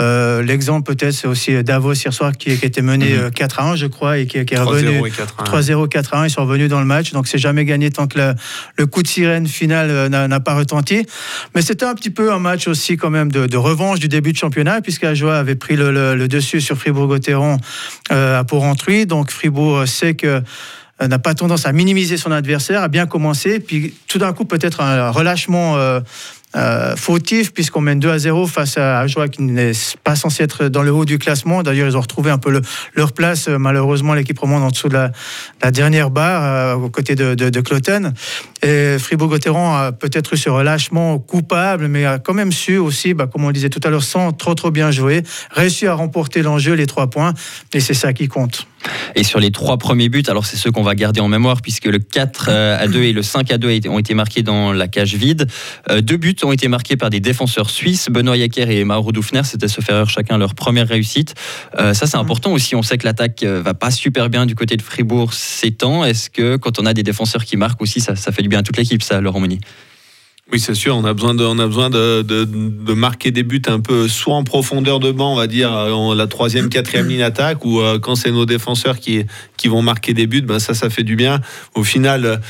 Euh, 0.00 0.42
L'exemple, 0.42 0.92
peut-être, 0.92 1.12
c'est 1.12 1.28
aussi 1.28 1.62
Davos 1.62 1.94
hier 1.94 2.12
soir 2.12 2.32
qui, 2.32 2.58
qui 2.58 2.66
était 2.66 2.82
mené 2.82 3.14
4 3.34 3.60
mhm. 3.60 3.66
euh, 3.66 3.70
à 3.70 3.72
1, 3.72 3.76
je 3.76 3.86
crois, 3.86 4.18
et 4.18 4.26
qui, 4.26 4.44
qui 4.44 4.54
est 4.54 4.58
revenu 4.58 5.00
3-0, 5.44 5.88
4 5.88 6.14
à 6.14 6.18
1. 6.22 6.26
Ils 6.26 6.30
sont 6.30 6.44
revenus 6.44 6.68
dans 6.68 6.80
le 6.80 6.86
match. 6.86 7.12
Donc, 7.12 7.28
c'est 7.28 7.38
jamais 7.38 7.64
gagné 7.64 7.90
tant 7.90 8.08
que 8.08 8.18
le, 8.18 8.34
le 8.76 8.86
coup 8.86 9.04
de 9.04 9.08
sirène 9.08 9.46
final 9.46 10.08
n'a 10.08 10.40
pas 10.40 10.54
retenti. 10.54 11.06
Mais 11.54 11.62
c'était 11.62 11.84
un 11.84 11.94
petit 11.94 12.10
peu 12.10 12.32
un 12.32 12.40
match 12.40 12.66
aussi, 12.66 12.96
quand 12.96 13.10
même, 13.10 13.30
de, 13.30 13.46
de 13.46 13.56
revanche 13.56 14.00
du 14.00 14.08
début 14.08 14.32
de 14.32 14.38
championnat, 14.38 14.80
puisque 14.80 15.04
Ajoie 15.04 15.36
avait 15.36 15.54
pris 15.54 15.76
le, 15.76 15.92
le, 15.92 16.16
le 16.16 16.26
dessus 16.26 16.60
sur 16.60 16.76
Fribourg-Gotteron 16.76 17.58
à 18.10 18.42
Port-Rentruy. 18.42 19.06
Donc, 19.06 19.30
Fribourg 19.30 19.86
sait 19.86 20.14
que 20.14 20.32
euh, 20.32 20.40
n'a 21.08 21.18
pas 21.18 21.34
tendance 21.34 21.66
à 21.66 21.72
minimiser 21.72 22.16
son 22.16 22.32
adversaire, 22.32 22.82
a 22.82 22.88
bien 22.88 23.06
commencé, 23.06 23.60
puis 23.60 23.94
tout 24.08 24.18
d'un 24.18 24.32
coup 24.32 24.44
peut-être 24.44 24.80
un 24.80 25.10
relâchement 25.10 25.76
euh, 25.76 26.00
euh, 26.54 26.96
fautif 26.96 27.52
puisqu'on 27.54 27.80
mène 27.80 27.98
2 27.98 28.10
à 28.10 28.18
0 28.18 28.46
face 28.46 28.76
à 28.76 29.06
Joie 29.06 29.28
qui 29.28 29.42
n'est 29.42 29.72
pas 30.04 30.16
censé 30.16 30.42
être 30.42 30.68
dans 30.68 30.82
le 30.82 30.92
haut 30.92 31.06
du 31.06 31.18
classement. 31.18 31.62
D'ailleurs, 31.62 31.88
ils 31.88 31.96
ont 31.96 32.00
retrouvé 32.02 32.30
un 32.30 32.38
peu 32.38 32.60
leur 32.94 33.12
place. 33.12 33.48
Malheureusement, 33.48 34.12
l'équipe 34.12 34.38
remonte 34.38 34.62
en 34.62 34.70
dessous 34.70 34.88
de 34.88 34.94
la, 34.94 35.70
dernière 35.70 36.10
barre 36.10 36.78
aux 36.78 36.90
côtés 36.90 37.14
de, 37.14 37.34
de, 37.34 37.60
Cloten. 37.60 38.12
Et 38.62 38.96
Fribourg-Gotteron 38.98 39.74
a 39.74 39.92
peut-être 39.92 40.34
eu 40.34 40.36
ce 40.36 40.48
relâchement 40.48 41.18
coupable, 41.18 41.88
mais 41.88 42.04
a 42.04 42.18
quand 42.18 42.34
même 42.34 42.52
su 42.52 42.78
aussi, 42.78 43.12
bah, 43.12 43.26
comme 43.26 43.44
on 43.44 43.48
le 43.48 43.52
disait 43.52 43.70
tout 43.70 43.80
à 43.82 43.90
l'heure, 43.90 44.04
sans 44.04 44.32
trop 44.32 44.54
trop 44.54 44.70
bien 44.70 44.90
jouer, 44.90 45.22
réussi 45.50 45.86
à 45.86 45.94
remporter 45.94 46.42
l'enjeu, 46.42 46.74
les 46.74 46.86
trois 46.86 47.10
points. 47.10 47.34
Et 47.72 47.80
c'est 47.80 47.94
ça 47.94 48.12
qui 48.12 48.28
compte. 48.28 48.66
Et 49.14 49.24
sur 49.24 49.40
les 49.40 49.50
trois 49.50 49.78
premiers 49.78 50.08
buts, 50.08 50.22
alors 50.28 50.46
c'est 50.46 50.56
ceux 50.56 50.70
qu'on 50.70 50.82
va 50.82 50.94
garder 50.94 51.20
en 51.20 51.28
mémoire 51.28 51.62
puisque 51.62 51.86
le 51.86 51.98
4 51.98 52.46
euh, 52.48 52.82
à 52.82 52.88
2 52.88 53.02
et 53.02 53.12
le 53.12 53.22
5 53.22 53.50
à 53.50 53.58
2 53.58 53.88
ont 53.88 53.98
été 53.98 54.14
marqués 54.14 54.42
dans 54.42 54.72
la 54.72 54.88
cage 54.88 55.14
vide. 55.14 55.46
Euh, 55.90 56.00
deux 56.00 56.16
buts 56.16 56.36
ont 56.42 56.52
été 56.52 56.68
marqués 56.68 56.96
par 56.96 57.10
des 57.10 57.20
défenseurs 57.20 57.70
suisses, 57.70 58.08
Benoît 58.10 58.36
Yacker 58.36 58.70
et 58.70 58.84
Mauro 58.84 59.12
Dufner. 59.12 59.42
C'était 59.44 59.68
se 59.68 59.80
faire 59.80 60.08
chacun 60.08 60.38
leur 60.38 60.54
première 60.54 60.88
réussite. 60.88 61.34
Euh, 61.78 61.94
ça, 61.94 62.06
c'est 62.06 62.16
important 62.16 62.52
aussi. 62.52 62.74
On 62.74 62.82
sait 62.82 62.98
que 62.98 63.06
l'attaque 63.06 63.44
va 63.44 63.74
pas 63.74 63.90
super 63.90 64.28
bien 64.28 64.46
du 64.46 64.54
côté 64.54 64.76
de 64.76 64.82
Fribourg 64.82 65.32
ces 65.32 65.70
temps. 65.70 66.04
Est-ce 66.04 66.30
que 66.30 66.56
quand 66.56 66.78
on 66.78 66.86
a 66.86 66.94
des 66.94 67.02
défenseurs 67.02 67.44
qui 67.44 67.56
marquent 67.56 67.82
aussi, 67.82 68.00
ça, 68.00 68.16
ça 68.16 68.32
fait 68.32 68.42
du 68.42 68.48
bien 68.52 68.62
toute 68.62 68.76
l'équipe, 68.76 69.02
ça, 69.02 69.20
Laurent 69.20 69.40
Moni 69.40 69.60
oui, 70.50 70.60
c'est 70.60 70.74
sûr, 70.74 70.94
on 70.94 71.04
a 71.04 71.14
besoin, 71.14 71.34
de, 71.34 71.44
on 71.44 71.58
a 71.58 71.66
besoin 71.66 71.88
de, 71.88 72.92
marquer 72.92 73.30
des 73.30 73.42
buts 73.42 73.62
un 73.68 73.80
peu 73.80 74.06
soit 74.06 74.34
en 74.34 74.44
profondeur 74.44 75.00
de 75.00 75.10
banc, 75.10 75.32
on 75.32 75.36
va 75.36 75.46
dire, 75.46 75.72
en 75.72 76.12
la 76.12 76.26
troisième, 76.26 76.68
quatrième 76.68 77.08
ligne 77.08 77.22
attaque, 77.22 77.64
ou 77.64 77.80
euh, 77.80 77.98
quand 77.98 78.16
c'est 78.16 78.32
nos 78.32 78.44
défenseurs 78.44 78.98
qui, 78.98 79.24
qui 79.56 79.68
vont 79.68 79.80
marquer 79.80 80.12
des 80.12 80.26
buts, 80.26 80.42
ben 80.42 80.58
ça, 80.58 80.74
ça 80.74 80.90
fait 80.90 81.04
du 81.04 81.16
bien. 81.16 81.40
Au 81.74 81.84
final, 81.84 82.42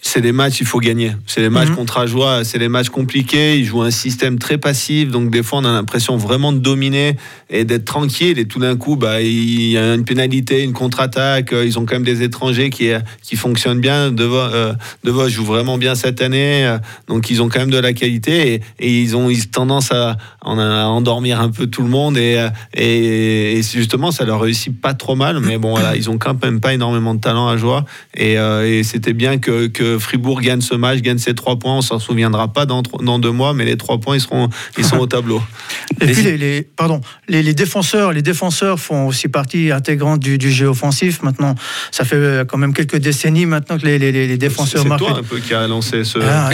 c'est 0.00 0.20
des 0.20 0.32
matchs, 0.32 0.60
il 0.60 0.66
faut 0.66 0.80
gagner. 0.80 1.12
C'est 1.26 1.42
des 1.42 1.50
matchs 1.50 1.68
mhm. 1.68 1.76
contre 1.76 1.98
Ajoie, 1.98 2.44
c'est 2.44 2.58
des 2.58 2.68
matchs 2.68 2.88
compliqués. 2.88 3.58
Ils 3.58 3.64
jouent 3.64 3.82
un 3.82 3.90
système 3.90 4.38
très 4.38 4.58
passif, 4.58 5.10
donc 5.10 5.30
des 5.30 5.42
fois 5.42 5.58
on 5.58 5.64
a 5.64 5.72
l'impression 5.72 6.16
vraiment 6.16 6.52
de 6.52 6.58
dominer 6.58 7.16
et 7.50 7.64
d'être 7.64 7.84
tranquille. 7.84 8.38
Et 8.38 8.46
tout 8.46 8.58
d'un 8.58 8.76
coup, 8.76 8.96
bah, 8.96 9.20
il 9.20 9.70
y 9.70 9.78
a 9.78 9.94
une 9.94 10.04
pénalité, 10.04 10.62
une 10.62 10.72
contre-attaque. 10.72 11.52
Ils 11.52 11.78
ont 11.78 11.84
quand 11.84 11.96
même 11.96 12.04
des 12.04 12.22
étrangers 12.22 12.70
qui, 12.70 12.90
qui 13.22 13.36
fonctionnent 13.36 13.80
bien. 13.80 14.10
De 14.10 14.24
euh, 14.24 14.72
Vos 15.04 15.28
joue 15.28 15.44
vraiment 15.44 15.76
bien 15.76 15.94
cette 15.94 16.22
année, 16.22 16.76
donc 17.06 17.30
ils 17.30 17.42
ont 17.42 17.48
quand 17.48 17.60
même 17.60 17.70
de 17.70 17.78
la 17.78 17.92
qualité 17.92 18.60
et, 18.78 19.00
ils 19.02 19.16
ont 19.16 19.28
ils 19.28 19.48
tendance 19.48 19.92
à, 19.92 20.16
endormir 20.42 21.40
un 21.40 21.50
peu 21.50 21.66
tout 21.66 21.82
le 21.82 21.88
monde. 21.88 22.16
Et, 22.16 22.38
et, 22.74 23.60
justement, 23.62 24.10
ça 24.10 24.24
leur 24.24 24.40
réussit 24.40 24.78
pas 24.80 24.94
trop 24.94 25.14
mal, 25.14 25.40
mais 25.40 25.58
bon, 25.58 25.70
voilà, 25.72 25.94
ils 25.94 26.08
ont 26.08 26.18
quand 26.18 26.42
même 26.42 26.60
pas 26.60 26.72
énormément 26.72 27.14
de 27.14 27.20
talent 27.20 27.48
à 27.48 27.56
Joie. 27.56 27.84
Et, 28.14 28.38
euh, 28.38 28.66
et 28.66 28.82
c'était 28.82 29.12
bien 29.12 29.38
que, 29.42 29.66
que 29.66 29.98
Fribourg 29.98 30.40
gagne 30.40 30.62
ce 30.62 30.74
match, 30.74 31.00
gagne 31.00 31.18
ses 31.18 31.34
trois 31.34 31.58
points. 31.58 31.76
On 31.76 31.82
s'en 31.82 31.98
souviendra 31.98 32.48
pas 32.52 32.64
dans, 32.64 32.82
deux 33.18 33.30
mois, 33.32 33.52
mais 33.52 33.66
les 33.66 33.76
trois 33.76 33.98
points, 33.98 34.16
ils 34.16 34.20
seront, 34.22 34.48
ils 34.78 34.84
sont 34.84 34.96
au 34.98 35.06
tableau. 35.06 35.42
Et 36.00 36.06
Les- 36.06 36.12
puis 36.14 36.22
les, 36.22 36.38
les- 36.38 36.62
pardon, 36.62 37.00
les, 37.28 37.42
les 37.42 37.52
défenseurs, 37.54 38.12
les 38.12 38.22
défenseurs 38.22 38.80
font 38.80 39.06
aussi 39.08 39.28
partie 39.28 39.70
intégrante 39.70 40.20
du, 40.20 40.38
du 40.38 40.50
jeu 40.50 40.66
offensif. 40.68 41.22
Maintenant, 41.22 41.54
ça 41.90 42.04
fait 42.04 42.16
euh, 42.16 42.44
quand 42.46 42.56
même 42.56 42.72
quelques 42.72 42.96
décennies 42.96 43.44
maintenant 43.44 43.76
que 43.78 43.84
les, 43.86 44.36
défenseurs 44.38 44.82
C'est 44.82 44.88
marquent. 44.88 45.00
toi 45.02 45.18
un 45.18 45.22
peu 45.22 45.38
qui 45.38 45.52
a 45.52 45.66
lancé 45.68 46.04
ce. 46.04 46.18
Ah, 46.22 46.50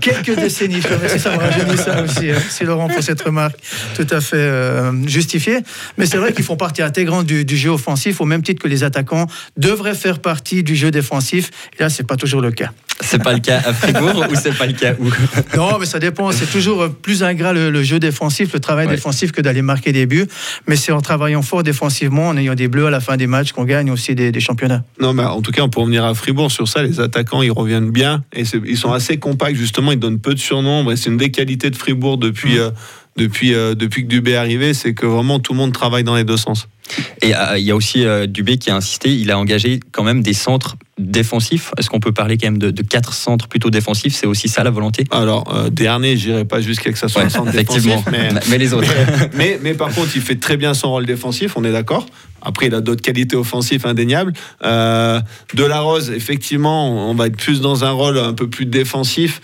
quelques 0.00 0.34
décennies, 0.38 0.80
remercie, 0.80 1.18
ça 1.18 1.32
ça 1.76 2.02
aussi. 2.02 2.30
hein. 2.30 2.34
Merci 2.34 2.64
Laurent 2.64 2.88
pour 2.88 3.02
cette 3.02 3.22
remarque 3.22 3.56
tout 3.94 4.06
à 4.10 4.20
fait 4.20 4.36
euh, 4.36 4.92
justifiée. 5.06 5.58
Mais 5.98 6.06
c'est 6.06 6.16
vrai 6.16 6.32
qu'ils 6.32 6.44
font 6.44 6.56
partie 6.56 6.82
intégrante 6.82 7.26
du, 7.26 7.44
du 7.44 7.56
jeu 7.56 7.70
offensif 7.70 8.20
au 8.20 8.24
même 8.24 8.42
titre 8.42 8.62
que 8.62 8.68
les 8.68 8.84
attaquants 8.84 9.26
devraient 9.56 9.94
faire 9.94 10.20
partie 10.20 10.62
du 10.62 10.74
jeu 10.76 10.90
défensif. 10.90 11.41
Et 11.78 11.82
là, 11.82 11.88
c'est 11.90 12.06
pas 12.06 12.16
toujours 12.16 12.40
le 12.40 12.50
cas. 12.50 12.70
C'est 13.00 13.20
pas 13.22 13.32
le 13.32 13.40
cas 13.40 13.58
à 13.64 13.72
Fribourg 13.72 14.24
ou 14.30 14.34
c'est 14.36 14.56
pas 14.56 14.66
le 14.66 14.74
cas 14.74 14.94
où? 14.98 15.10
Non, 15.56 15.78
mais 15.80 15.86
ça 15.86 15.98
dépend. 15.98 16.30
C'est 16.30 16.46
toujours 16.50 16.82
euh, 16.82 16.88
plus 16.88 17.22
ingrat 17.24 17.52
le, 17.52 17.70
le 17.70 17.82
jeu 17.82 17.98
défensif, 17.98 18.52
le 18.52 18.60
travail 18.60 18.86
Ouais. 18.86 18.94
défensif 18.94 19.32
que 19.32 19.40
d'aller 19.40 19.62
marquer 19.62 19.92
des 19.92 20.06
buts. 20.06 20.26
Mais 20.68 20.76
c'est 20.76 20.92
en 20.92 21.00
travaillant 21.00 21.42
fort 21.42 21.62
défensivement, 21.62 22.28
en 22.28 22.36
ayant 22.36 22.54
des 22.54 22.68
bleus 22.68 22.86
à 22.86 22.90
la 22.90 23.00
fin 23.00 23.16
des 23.16 23.26
matchs 23.26 23.52
qu'on 23.52 23.64
gagne 23.64 23.90
aussi 23.90 24.14
des, 24.14 24.30
des 24.30 24.40
championnats. 24.40 24.84
Non, 25.00 25.12
mais 25.14 25.24
en 25.24 25.40
tout 25.42 25.50
cas, 25.52 25.66
pour 25.68 25.82
revenir 25.82 26.04
à 26.04 26.14
Fribourg, 26.14 26.52
sur 26.52 26.68
ça, 26.68 26.82
les 26.82 27.00
attaquants, 27.00 27.42
ils 27.42 27.50
reviennent 27.50 27.90
bien. 27.90 28.22
Et 28.32 28.44
ils 28.66 28.76
sont 28.78 28.92
assez 28.92 29.16
compacts, 29.18 29.56
justement. 29.56 29.90
Ils 29.92 29.98
donnent 29.98 30.20
peu 30.20 30.34
de 30.34 30.38
surnombre. 30.40 30.92
Et 30.92 30.96
c'est 30.96 31.10
une 31.10 31.16
des 31.16 31.30
qualités 31.30 31.70
de 31.70 31.76
Fribourg 31.76 32.18
depuis, 32.18 32.58
euh, 32.58 32.70
depuis, 33.16 33.54
euh, 33.54 33.74
depuis 33.74 34.02
que 34.04 34.08
Dubé 34.08 34.32
est 34.32 34.36
arrivé. 34.36 34.74
C'est 34.74 34.94
que 34.94 35.06
vraiment, 35.06 35.40
tout 35.40 35.52
le 35.54 35.58
monde 35.58 35.72
travaille 35.72 36.04
dans 36.04 36.14
les 36.16 36.24
deux 36.24 36.36
sens. 36.36 36.68
Et 37.22 37.34
euh, 37.34 37.58
il 37.58 37.64
y 37.64 37.70
a 37.70 37.76
aussi 37.76 38.04
euh, 38.04 38.26
Dubé 38.26 38.58
qui 38.58 38.70
a 38.70 38.76
insisté, 38.76 39.14
il 39.14 39.30
a 39.30 39.38
engagé 39.38 39.80
quand 39.92 40.02
même 40.02 40.22
des 40.22 40.34
centres 40.34 40.76
défensifs. 40.98 41.72
Est-ce 41.78 41.88
qu'on 41.88 42.00
peut 42.00 42.12
parler 42.12 42.36
quand 42.36 42.48
même 42.48 42.58
de, 42.58 42.70
de 42.70 42.82
quatre 42.82 43.14
centres 43.14 43.48
plutôt 43.48 43.70
défensifs? 43.70 44.14
C'est 44.14 44.26
aussi 44.26 44.48
ça 44.48 44.62
la 44.64 44.70
volonté? 44.70 45.04
Alors, 45.10 45.44
euh, 45.54 45.70
dernier, 45.70 46.16
j'irai 46.16 46.44
pas 46.44 46.60
jusqu'à 46.60 46.92
que 46.92 46.98
ça 46.98 47.08
soit 47.08 47.22
Ouais, 47.22 47.26
un 47.26 47.30
centre 47.30 47.48
effectivement. 47.54 47.96
défensif. 47.96 48.12
Mais, 48.12 48.40
Mais 48.50 48.58
les 48.58 48.74
autres. 48.74 48.92
mais, 49.34 49.58
mais 49.62 49.74
par 49.74 49.90
contre, 49.94 50.10
il 50.14 50.22
fait 50.22 50.36
très 50.36 50.56
bien 50.56 50.74
son 50.74 50.90
rôle 50.90 51.06
défensif, 51.06 51.56
on 51.56 51.64
est 51.64 51.72
d'accord. 51.72 52.06
Après, 52.44 52.66
il 52.66 52.74
a 52.74 52.80
d'autres 52.80 53.02
qualités 53.02 53.36
offensives 53.36 53.86
indéniables. 53.86 54.32
Euh, 54.64 55.20
de 55.54 55.64
la 55.64 55.78
Rose, 55.78 56.10
effectivement, 56.10 57.08
on 57.08 57.14
va 57.14 57.28
être 57.28 57.36
plus 57.36 57.60
dans 57.60 57.84
un 57.84 57.92
rôle 57.92 58.18
un 58.18 58.32
peu 58.32 58.48
plus 58.48 58.66
défensif, 58.66 59.40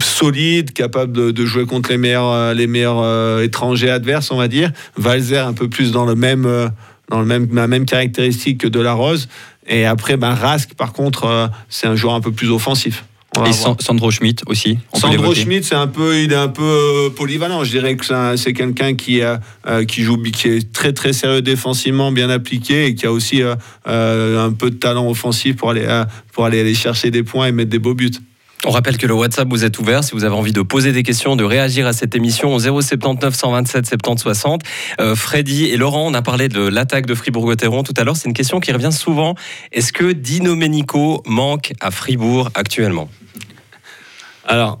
solide, 0.00 0.72
capable 0.72 1.12
de, 1.12 1.30
de 1.30 1.46
jouer 1.46 1.66
contre 1.66 1.90
les 1.90 1.98
meilleurs, 1.98 2.54
les 2.54 2.66
meilleurs 2.66 3.00
euh, 3.00 3.42
étrangers 3.42 3.90
adverses, 3.90 4.30
on 4.30 4.36
va 4.36 4.48
dire. 4.48 4.72
Valzer, 4.96 5.46
un 5.46 5.52
peu 5.52 5.68
plus 5.68 5.91
dans 5.92 6.04
le 6.04 6.16
même, 6.16 6.44
euh, 6.46 6.68
dans 7.08 7.20
le 7.20 7.26
même, 7.26 7.48
la 7.54 7.68
même 7.68 7.84
caractéristique 7.84 8.58
que 8.58 8.68
de 8.68 8.80
la 8.80 8.94
Rose. 8.94 9.28
Et 9.68 9.84
après, 9.86 10.16
ben, 10.16 10.34
Rask, 10.34 10.74
par 10.74 10.92
contre, 10.92 11.24
euh, 11.26 11.46
c'est 11.68 11.86
un 11.86 11.94
joueur 11.94 12.14
un 12.14 12.20
peu 12.20 12.32
plus 12.32 12.50
offensif. 12.50 13.04
Et. 13.46 13.52
San- 13.54 13.76
Sandro 13.80 14.10
Schmidt 14.10 14.42
aussi. 14.46 14.76
Sandro. 14.92 15.34
Schmidt, 15.34 15.62
c'est 15.66 15.74
un 15.74 15.86
peu, 15.86 16.20
il 16.20 16.32
est 16.32 16.36
un 16.36 16.48
peu 16.48 16.62
euh, 16.62 17.08
polyvalent. 17.10 17.64
Je 17.64 17.70
dirais 17.70 17.96
que 17.96 18.04
c'est 18.04 18.12
un- 18.12 18.36
c'est 18.36 18.52
quelqu'un 18.52 18.94
qui, 18.94 19.22
a, 19.22 19.40
euh, 19.66 19.84
qui 19.86 20.02
joue, 20.02 20.18
qui 20.18 20.48
est 20.48 20.70
très 20.72 20.92
très 20.92 21.14
sérieux 21.14 21.40
défensivement, 21.40 22.12
bien 22.12 22.28
appliqué 22.28 22.86
et 22.86 22.94
qui 22.94 23.06
a 23.06 23.12
aussi 23.12 23.40
euh, 23.42 24.46
un 24.46 24.52
peu 24.52 24.70
de 24.70 24.76
talent 24.76 25.08
offensif 25.08 25.56
pour 25.56 25.70
aller, 25.70 25.86
pour 26.32 26.44
aller 26.44 26.60
aller 26.60 26.74
chercher 26.74 27.10
des 27.10 27.22
points 27.22 27.46
et 27.46 27.52
mettre 27.52 27.70
des 27.70 27.78
beaux 27.78 27.94
buts. 27.94 28.10
On 28.64 28.70
rappelle 28.70 28.96
que 28.96 29.08
le 29.08 29.14
WhatsApp 29.14 29.48
vous 29.48 29.64
est 29.64 29.76
ouvert 29.80 30.04
si 30.04 30.12
vous 30.12 30.22
avez 30.22 30.36
envie 30.36 30.52
de 30.52 30.62
poser 30.62 30.92
des 30.92 31.02
questions, 31.02 31.34
de 31.34 31.42
réagir 31.42 31.84
à 31.86 31.92
cette 31.92 32.14
émission 32.14 32.54
au 32.54 32.60
079 32.60 33.34
127 33.34 33.86
70 33.86 34.22
60. 34.22 34.62
Euh, 35.00 35.16
Freddy 35.16 35.64
et 35.66 35.76
Laurent, 35.76 36.06
on 36.06 36.14
a 36.14 36.22
parlé 36.22 36.48
de 36.48 36.60
l'attaque 36.60 37.06
de 37.06 37.14
Fribourg-Gotteron 37.16 37.82
tout 37.82 37.94
à 37.96 38.04
l'heure. 38.04 38.16
C'est 38.16 38.28
une 38.28 38.34
question 38.34 38.60
qui 38.60 38.70
revient 38.70 38.92
souvent. 38.92 39.34
Est-ce 39.72 39.92
que 39.92 40.12
Dino 40.12 40.54
Menico 40.54 41.24
manque 41.26 41.72
à 41.80 41.90
Fribourg 41.90 42.50
actuellement? 42.54 43.08
Alors. 44.46 44.78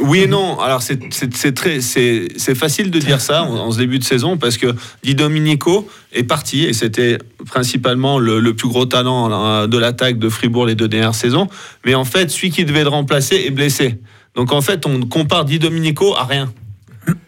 Oui 0.00 0.20
et 0.20 0.26
non. 0.26 0.58
Alors 0.60 0.82
c'est 0.82 1.54
très 1.54 1.80
c'est 1.80 2.54
facile 2.54 2.90
de 2.90 2.98
dire 2.98 3.20
ça 3.20 3.42
en, 3.44 3.70
ce 3.70 3.78
début 3.78 3.98
de 3.98 4.04
saison 4.04 4.36
parce 4.36 4.56
que 4.56 4.74
Di 5.02 5.14
Domenico 5.14 5.88
est 6.12 6.24
parti 6.24 6.64
et 6.64 6.72
c'était 6.72 7.18
principalement 7.46 8.18
le, 8.18 8.54
plus 8.54 8.68
gros 8.68 8.86
talent 8.86 9.30
euh, 9.30 9.66
de 9.66 9.78
l'attaque 9.78 10.18
de 10.18 10.28
Fribourg 10.28 10.66
les 10.66 10.74
deux 10.74 10.88
dernières 10.88 11.14
saisons. 11.14 11.48
Mais 11.84 11.94
en 11.94 12.04
fait, 12.04 12.30
celui 12.30 12.50
qui 12.50 12.64
devait 12.64 12.82
le 12.82 12.90
remplacer 12.90 13.36
est 13.46 13.50
blessé. 13.50 13.98
Donc 14.34 14.52
en 14.52 14.60
fait, 14.60 14.86
on 14.86 15.00
compare 15.00 15.44
Di 15.44 15.58
Domenico 15.58 16.14
à 16.14 16.24
rien. 16.24 16.52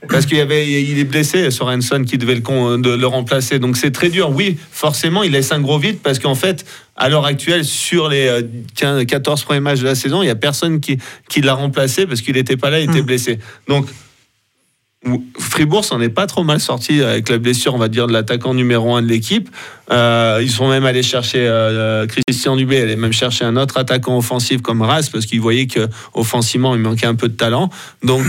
Parce 0.09 0.25
qu'il 0.27 0.41
avait, 0.41 0.67
il 0.83 0.99
est 0.99 1.05
blessé, 1.05 1.51
Sorensen 1.51 2.05
qui 2.07 2.17
devait 2.19 2.35
le, 2.37 2.41
con- 2.41 2.79
de 2.79 2.91
le 2.91 3.07
remplacer. 3.07 3.59
Donc 3.59 3.77
c'est 3.77 3.91
très 3.91 4.09
dur. 4.09 4.31
Oui, 4.31 4.57
forcément, 4.73 5.23
il 5.23 5.33
laisse 5.33 5.53
un 5.53 5.61
gros 5.61 5.79
vide 5.79 5.99
parce 6.03 6.19
qu'en 6.19 6.35
fait, 6.35 6.65
à 6.97 7.09
l'heure 7.09 7.27
actuelle, 7.27 7.65
sur 7.65 8.09
les 8.09 8.27
euh, 8.27 8.43
15, 8.77 9.05
14 9.05 9.45
premiers 9.45 9.61
matchs 9.61 9.81
de 9.81 9.85
la 9.85 9.95
saison, 9.95 10.23
il 10.23 10.27
n'y 10.27 10.31
a 10.31 10.35
personne 10.37 10.81
qui, 10.81 10.99
qui 11.29 11.41
l'a 11.43 11.55
remplacé 11.55 12.07
parce 12.07 12.23
qu'il 12.23 12.35
n'était 12.35 12.57
pas 12.57 12.71
là, 12.71 12.81
il 12.81 12.89
était 12.91 13.03
Mm. 13.03 13.07
blessé. 13.07 13.39
Donc 13.69 13.87
ou- 15.07 15.23
Fribourg 15.39 15.85
s'en 15.85 16.01
est 16.01 16.09
pas 16.09 16.27
trop 16.27 16.43
mal 16.43 16.59
sorti 16.59 17.03
avec 17.03 17.29
la 17.29 17.39
blessure, 17.39 17.75
on 17.75 17.79
va 17.79 17.89
dire, 17.89 18.07
de 18.09 18.13
l'attaquant 18.13 18.53
numéro 18.55 18.97
un 18.97 19.03
de 19.03 19.07
l'équipe. 19.09 19.49
Euh, 19.93 20.41
ils 20.43 20.51
sont 20.51 20.69
même 20.69 20.85
allés 20.87 21.05
chercher 21.05 21.47
euh, 21.47 22.07
Christian 22.07 22.57
Dubé, 22.57 22.81
allait 22.81 22.97
même 22.97 23.13
chercher 23.13 23.45
un 23.45 23.57
autre 23.57 23.77
attaquant 23.77 24.17
offensif 24.19 24.61
comme 24.63 24.83
Ras 24.83 25.09
parce 25.13 25.27
qu'ils 25.27 25.41
voyaient 25.41 25.67
que 25.69 25.87
offensivement 26.15 26.75
il 26.75 26.81
manquait 26.81 27.07
un 27.07 27.15
peu 27.15 27.29
de 27.29 27.37
talent. 27.37 27.71
Donc 28.03 28.25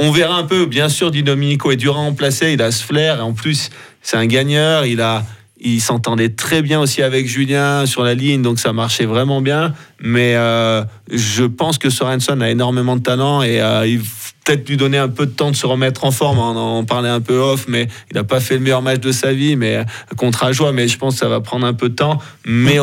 on 0.00 0.10
verra 0.10 0.36
un 0.36 0.44
peu. 0.44 0.66
Bien 0.66 0.88
sûr, 0.88 1.10
Di 1.10 1.22
Domenico 1.22 1.70
est 1.70 1.76
dur 1.76 1.96
à 1.96 2.00
remplacer. 2.00 2.52
Il 2.52 2.62
a 2.62 2.72
ce 2.72 2.82
flair 2.82 3.18
et 3.18 3.22
en 3.22 3.32
plus 3.32 3.70
c'est 4.02 4.16
un 4.16 4.26
gagneur. 4.26 4.86
Il 4.86 5.00
a 5.00 5.24
il 5.62 5.80
s'entendait 5.80 6.30
très 6.30 6.62
bien 6.62 6.80
aussi 6.80 7.02
avec 7.02 7.28
Julien 7.28 7.84
sur 7.84 8.02
la 8.02 8.14
ligne, 8.14 8.40
donc 8.40 8.58
ça 8.58 8.72
marchait 8.72 9.04
vraiment 9.04 9.42
bien. 9.42 9.74
Mais 10.00 10.34
euh, 10.34 10.82
je 11.12 11.44
pense 11.44 11.76
que 11.76 11.90
Sorensen 11.90 12.40
a 12.40 12.50
énormément 12.50 12.96
de 12.96 13.02
talent 13.02 13.42
et 13.42 13.60
euh, 13.60 13.86
il 13.86 13.98
faut 13.98 14.32
peut-être 14.42 14.66
lui 14.66 14.78
donner 14.78 14.96
un 14.96 15.10
peu 15.10 15.26
de 15.26 15.32
temps 15.32 15.50
de 15.50 15.56
se 15.56 15.66
remettre 15.66 16.04
en 16.04 16.12
forme. 16.12 16.38
On 16.38 16.56
en 16.56 16.84
parlait 16.84 17.10
un 17.10 17.20
peu 17.20 17.36
off, 17.36 17.66
mais 17.68 17.88
il 18.10 18.16
n'a 18.16 18.24
pas 18.24 18.40
fait 18.40 18.54
le 18.54 18.60
meilleur 18.60 18.80
match 18.80 19.00
de 19.00 19.12
sa 19.12 19.34
vie, 19.34 19.54
mais 19.56 19.76
euh, 19.76 19.84
contre 20.16 20.44
Ajoie. 20.44 20.72
Mais 20.72 20.88
je 20.88 20.96
pense 20.96 21.14
que 21.14 21.20
ça 21.20 21.28
va 21.28 21.42
prendre 21.42 21.66
un 21.66 21.74
peu 21.74 21.90
de 21.90 21.94
temps. 21.94 22.18
Mais 22.46 22.78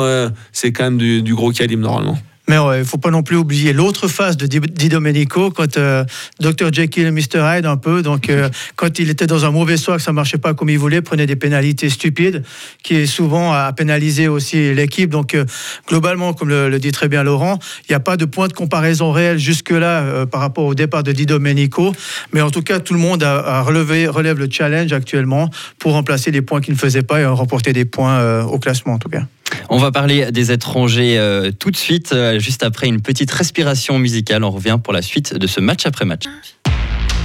c'est 0.52 0.72
quand 0.72 0.84
même 0.84 0.98
du 1.00 1.34
gros 1.34 1.52
calibre 1.52 1.82
normalement. 1.82 2.20
Mais 2.48 2.56
il 2.56 2.80
ne 2.80 2.84
faut 2.84 2.98
pas 2.98 3.12
non 3.12 3.24
plus 3.24 3.36
oublier 3.36 3.74
l'autre 3.74 4.08
face 4.08 4.38
de 4.38 4.46
Di, 4.46 4.90
Domenico, 4.90 5.52
quand 5.52 5.78
euh, 5.78 6.06
Dr. 6.40 6.72
Jekyll 6.72 7.08
et 7.08 7.12
Mr. 7.12 7.42
Hyde 7.44 7.66
un 7.66 7.78
peu, 7.78 8.02
donc 8.02 8.30
euh, 8.30 8.50
quand 8.76 9.00
il 9.00 9.10
était 9.10 9.28
dans 9.28 9.46
un 9.46 9.52
mauvais 9.52 9.78
soir, 9.78 9.98
que 9.98 10.04
ça 10.04 10.14
marchait 10.14 10.38
pas 10.38 10.54
comme 10.54 10.70
il 10.70 10.80
voulait, 10.80 11.02
prenait 11.02 11.26
des 11.26 11.36
pénalités 11.36 11.90
stupides, 11.90 12.44
qui 12.84 12.96
est 12.96 13.06
souvent 13.06 13.52
à 13.54 13.74
pénaliser 13.74 14.28
aussi 14.28 14.74
l'équipe. 14.74 15.10
Donc 15.10 15.34
euh, 15.34 15.46
globalement, 15.88 16.34
comme 16.34 16.50
le, 16.50 16.70
le 16.70 16.80
dit 16.80 16.92
très 16.92 17.10
bien 17.10 17.24
Laurent, 17.24 17.60
il 17.88 17.92
n'y 17.92 17.96
a 17.96 18.00
pas 18.00 18.18
de 18.18 18.26
point 18.26 18.48
de 18.48 18.54
comparaison 18.54 19.12
réel 19.12 19.38
jusque-là 19.38 20.02
euh, 20.02 20.26
par 20.26 20.42
rapport 20.42 20.66
au 20.66 20.76
départ 20.76 21.04
de 21.04 21.12
Di 21.12 21.26
Domenico. 21.26 21.94
Mais 22.34 22.42
en 22.42 22.50
tout 22.50 22.62
cas, 22.62 22.80
tout 22.80 22.94
le 22.94 23.00
monde 23.00 23.24
a, 23.24 23.40
a 23.40 23.62
relevé, 23.62 24.08
relève 24.08 24.40
le 24.40 24.48
challenge 24.50 24.94
actuellement 24.94 25.50
pour 25.80 25.94
remplacer 25.94 26.32
les 26.32 26.42
points 26.42 26.62
qu'il 26.62 26.74
ne 26.74 26.80
faisait 26.80 27.04
pas 27.04 27.20
et 27.20 27.26
remporter 27.26 27.74
des 27.74 27.86
points 27.86 28.20
euh, 28.20 28.44
au 28.44 28.60
classement 28.60 28.94
en 28.94 29.00
tout 29.00 29.10
cas. 29.10 29.24
On 29.70 29.78
va 29.78 29.92
parler 29.92 30.32
des 30.32 30.52
étrangers 30.52 31.18
euh, 31.18 31.52
tout 31.52 31.72
de 31.72 31.78
suite, 31.78 32.14
euh, 32.14 32.40
juste 32.40 32.64
après 32.64 32.88
une 32.88 33.02
petite 33.02 33.32
respiration 33.32 34.00
musicale. 34.00 34.44
On 34.44 34.52
revient 34.52 34.78
pour 34.82 34.94
la 34.94 35.02
suite 35.02 35.36
de 35.36 35.48
ce 35.48 35.60
match 35.60 35.86
après 35.86 36.06
match. 36.06 36.26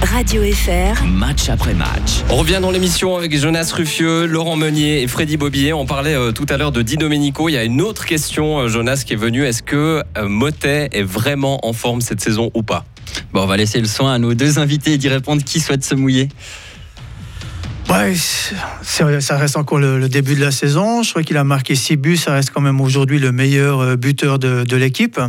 Radio 0.03 0.43
FR, 0.43 1.05
Match 1.05 1.47
après 1.47 1.73
match. 1.73 2.23
On 2.29 2.35
revient 2.35 2.59
dans 2.61 2.71
l'émission 2.71 3.15
avec 3.15 3.35
Jonas 3.37 3.71
Ruffieux, 3.73 4.25
Laurent 4.25 4.57
Meunier 4.57 5.01
et 5.01 5.07
Freddy 5.07 5.37
Bobillet. 5.37 5.71
On 5.71 5.85
parlait 5.85 6.13
euh, 6.13 6.33
tout 6.33 6.45
à 6.49 6.57
l'heure 6.57 6.73
de 6.73 6.81
Di 6.81 6.97
Domenico. 6.97 7.47
Il 7.47 7.53
y 7.53 7.57
a 7.57 7.63
une 7.63 7.81
autre 7.81 8.05
question, 8.05 8.59
euh, 8.59 8.67
Jonas, 8.67 9.03
qui 9.05 9.13
est 9.13 9.17
venue. 9.17 9.45
Est-ce 9.45 9.63
que 9.63 10.03
euh, 10.17 10.27
Motet 10.27 10.89
est 10.91 11.03
vraiment 11.03 11.65
en 11.65 11.71
forme 11.71 12.01
cette 12.01 12.19
saison 12.19 12.51
ou 12.53 12.63
pas? 12.63 12.85
Bon, 13.31 13.43
on 13.43 13.45
va 13.45 13.55
laisser 13.55 13.79
le 13.79 13.87
soin 13.87 14.13
à 14.13 14.19
nos 14.19 14.33
deux 14.33 14.59
invités 14.59 14.97
d'y 14.97 15.07
répondre. 15.07 15.41
Qui 15.41 15.61
souhaite 15.61 15.85
se 15.85 15.95
mouiller? 15.95 16.27
Ouais, 17.89 18.13
ça 19.19 19.37
reste 19.37 19.57
encore 19.57 19.79
le, 19.79 20.07
début 20.07 20.35
de 20.35 20.41
la 20.41 20.51
saison. 20.51 21.03
Je 21.03 21.09
crois 21.11 21.23
qu'il 21.23 21.37
a 21.37 21.43
marqué 21.43 21.75
6 21.75 21.97
buts. 21.97 22.17
Ça 22.17 22.33
reste 22.33 22.51
quand 22.51 22.61
même 22.61 22.81
aujourd'hui 22.81 23.19
le 23.19 23.31
meilleur 23.31 23.81
euh, 23.81 23.95
buteur 23.95 24.39
de, 24.39 24.75
l'équipe. 24.75 25.19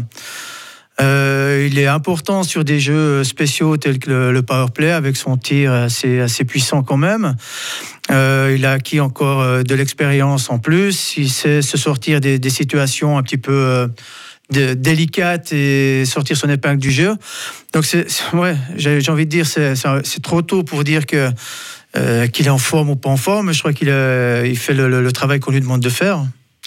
Euh, 1.00 1.68
il 1.68 1.78
est 1.78 1.86
important 1.86 2.44
sur 2.44 2.64
des 2.64 2.78
jeux 2.78 3.24
spéciaux 3.24 3.76
tels 3.76 3.98
que 3.98 4.10
le, 4.10 4.32
le 4.32 4.42
power 4.42 4.66
play 4.72 4.92
avec 4.92 5.16
son 5.16 5.36
tir 5.36 5.72
assez, 5.72 6.44
puissant 6.46 6.82
quand 6.82 6.96
même. 6.96 7.36
Euh, 8.10 8.54
il 8.56 8.64
a 8.64 8.72
acquis 8.72 9.00
encore 9.00 9.64
de 9.64 9.74
l'expérience 9.74 10.50
en 10.50 10.58
plus. 10.58 11.16
Il 11.16 11.30
sait 11.30 11.62
se 11.62 11.76
sortir 11.76 12.20
des, 12.20 12.50
situations 12.50 13.18
un 13.18 13.22
petit 13.22 13.38
peu 13.38 13.88
délicates 14.50 15.52
et 15.52 16.04
sortir 16.04 16.36
son 16.36 16.48
épingle 16.48 16.80
du 16.80 16.92
jeu. 16.92 17.14
Donc, 17.72 17.84
ouais, 18.34 18.56
j'ai, 18.76 19.10
envie 19.10 19.24
de 19.24 19.30
dire, 19.30 19.46
c'est 19.46 20.22
trop 20.22 20.42
tôt 20.42 20.62
pour 20.62 20.84
dire 20.84 21.06
que 21.06 21.30
euh, 21.96 22.26
qu'il 22.26 22.46
est 22.46 22.50
en 22.50 22.58
forme 22.58 22.90
ou 22.90 22.96
pas 22.96 23.10
en 23.10 23.16
forme. 23.16 23.52
Je 23.52 23.58
crois 23.60 23.72
qu'il 23.72 23.88
euh, 23.90 24.46
il 24.46 24.58
fait 24.58 24.74
le, 24.74 24.88
le- 24.88 25.02
le 25.02 25.12
travail 25.12 25.40
qu'on 25.40 25.52
lui 25.52 25.60
demande 25.60 25.80
de 25.80 25.88
faire. 25.88 26.24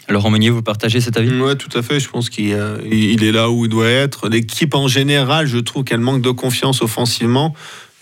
Laurent 0.09 0.29
Meunier, 0.29 0.49
vous 0.49 0.61
partagez 0.61 1.01
cet 1.01 1.17
avis? 1.17 1.37
Ouais, 1.39 1.55
tout 1.55 1.75
à 1.77 1.81
fait. 1.81 1.99
Je 1.99 2.07
pense 2.07 2.29
qu'il 2.29 2.53
euh, 2.53 2.77
il 2.89 3.23
est 3.23 3.31
là 3.33 3.49
où 3.49 3.65
il 3.65 3.69
doit 3.69 3.89
être. 3.89 4.29
L'équipe 4.29 4.73
en 4.73 4.87
général, 4.87 5.47
je 5.47 5.57
trouve 5.57 5.83
qu'elle 5.83 5.99
manque 5.99 6.21
de 6.21 6.31
confiance 6.31 6.81
offensivement. 6.81 7.53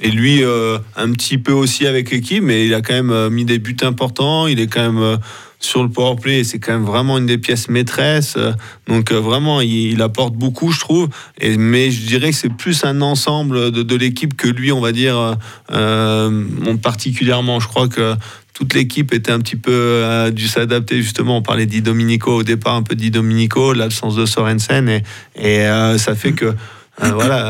Et 0.02 0.12
lui, 0.12 0.44
euh, 0.44 0.78
un 0.98 1.12
petit 1.14 1.38
peu 1.38 1.54
aussi 1.54 1.88
avec 1.88 2.12
l'équipe, 2.12 2.44
mais 2.44 2.66
il 2.68 2.74
a 2.74 2.82
quand 2.82 2.94
même 3.02 3.30
mis 3.30 3.46
des 3.46 3.60
buts 3.60 3.78
importants. 3.82 4.46
Il 4.46 4.60
est 4.60 4.68
quand 4.68 4.82
même, 4.92 5.02
euh, 5.02 5.18
sur 5.60 5.84
le 5.84 5.90
power 5.90 6.16
play. 6.22 6.44
C'est 6.44 6.60
quand 6.60 6.74
même 6.74 6.86
vraiment 6.86 7.18
une 7.18 7.26
des 7.26 7.38
pièces 7.38 7.70
maîtresses. 7.70 8.38
Donc 8.88 9.12
vraiment, 9.12 9.62
il, 9.62 10.02
apporte 10.02 10.36
beaucoup, 10.36 10.72
je 10.72 10.80
trouve. 10.80 11.10
Mais 11.42 11.92
je 11.92 12.06
dirais 12.06 12.32
que 12.32 12.36
c'est 12.36 12.54
plus 12.54 12.84
un 12.84 13.02
ensemble 13.02 13.72
de, 13.72 13.96
l'équipe 13.96 14.36
que 14.36 14.48
lui, 14.48 14.72
on 14.72 14.82
va 14.82 14.92
dire, 14.92 15.38
particulièrement. 16.82 17.60
Je 17.60 17.68
crois 17.68 17.88
que 17.88 18.16
toute 18.56 18.74
l'équipe 18.74 19.14
était 19.14 19.32
un 19.32 19.40
petit 19.40 19.58
peu 19.58 19.72
euh, 19.74 20.32
dû 20.32 20.48
s'adapter 20.48 21.02
justement. 21.02 21.38
On 21.38 21.42
parlait 21.42 21.66
d'I 21.66 21.82
Dominico 21.82 22.38
au 22.38 22.44
départ, 22.44 22.76
un 22.76 22.84
peu 22.84 22.96
d'I 22.96 23.12
Dominico, 23.12 23.74
l'absence 23.74 24.16
de 24.16 24.26
Sorensen 24.26 24.88
et, 24.88 25.04
et 25.36 25.68
euh, 25.68 25.98
ça 25.98 26.16
fait 26.16 26.32
que 26.32 26.56
euh, 27.04 27.12
voilà, 27.14 27.50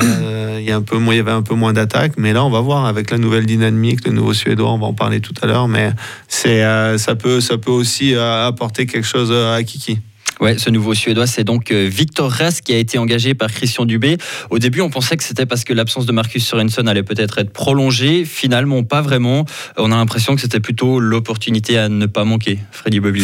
il 0.60 0.66
y 0.66 0.72
a 0.72 0.75
un 0.75 0.82
peu, 0.82 0.98
il 1.00 1.16
y 1.16 1.20
avait 1.20 1.32
un 1.32 1.42
peu 1.42 1.56
moins 1.56 1.74
d'attaque, 1.74 2.14
mais 2.18 2.34
là 2.34 2.44
on 2.44 2.50
va 2.50 2.62
voir 2.62 2.86
avec 2.86 3.12
la 3.12 3.18
nouvelle 3.18 3.46
dynamique, 3.46 4.06
le 4.06 4.12
nouveau 4.12 4.34
suédois, 4.34 4.72
on 4.72 4.80
va 4.80 4.88
en 4.88 4.94
parler 4.94 5.20
tout 5.20 5.34
à 5.42 5.46
l'heure, 5.46 5.68
mais 5.68 5.92
c'est 6.28 6.64
ça 6.98 7.16
peut 7.16 7.42
ça 7.42 7.58
peut 7.58 7.72
aussi 7.72 8.16
apporter 8.16 8.86
quelque 8.86 9.08
chose 9.08 9.32
à 9.32 9.62
Kiki. 9.64 10.00
Ouais, 10.42 10.58
ce 10.58 10.70
nouveau 10.70 10.94
Suédois, 10.94 11.28
c'est 11.28 11.44
donc 11.44 11.72
euh, 11.72 11.88
Victor 11.90 12.30
Rask 12.30 12.64
qui 12.64 12.74
a 12.74 12.78
été 12.78 12.98
engagé 12.98 13.34
par 13.34 13.52
Christian 13.52 13.86
Dubé. 13.86 14.18
Au 14.50 14.60
début, 14.60 14.82
on 14.82 14.90
pensait 14.90 15.16
que 15.16 15.24
c'était 15.24 15.46
parce 15.46 15.64
que 15.64 15.74
l'absence 15.74 16.06
de 16.06 16.12
Marcus 16.12 16.46
Sorensen 16.46 16.88
allait 16.88 17.04
peut-être 17.04 17.38
être 17.38 17.52
prolongée. 17.52 18.25
Finalement, 18.25 18.84
pas 18.84 19.02
vraiment. 19.02 19.46
On 19.78 19.92
a 19.92 19.96
l'impression 19.96 20.36
que 20.36 20.42
c'était 20.42 20.60
plutôt 20.60 21.00
l'opportunité 21.00 21.78
à 21.78 21.88
ne 21.88 22.06
pas 22.06 22.25
manquer. 22.25 22.60
Freddy 22.72 23.00
Bobby. 23.00 23.24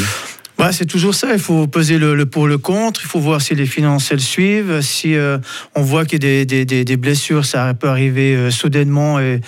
Bah, 0.61 0.71
c'est 0.71 0.85
toujours 0.85 1.15
ça. 1.15 1.33
Il 1.33 1.39
faut 1.39 1.65
peser 1.65 1.97
le, 1.97 2.23
pour 2.27 2.45
le 2.45 2.59
contre. 2.59 3.01
Il 3.03 3.07
faut 3.07 3.19
voir 3.19 3.41
si 3.41 3.55
les 3.55 3.65
finances 3.65 4.11
elles 4.11 4.21
suivent. 4.21 4.81
Si 4.81 5.15
euh, 5.15 5.39
on 5.73 5.81
voit 5.81 6.05
qu'il 6.05 6.23
y 6.23 6.41
a 6.41 6.45
des, 6.45 6.65
des, 6.65 6.85
des, 6.85 6.97
blessures, 6.97 7.45
ça 7.45 7.73
peut 7.73 7.87
arriver 7.87 8.35
euh, 8.35 8.51
soudainement, 8.51 9.19
et, 9.19 9.41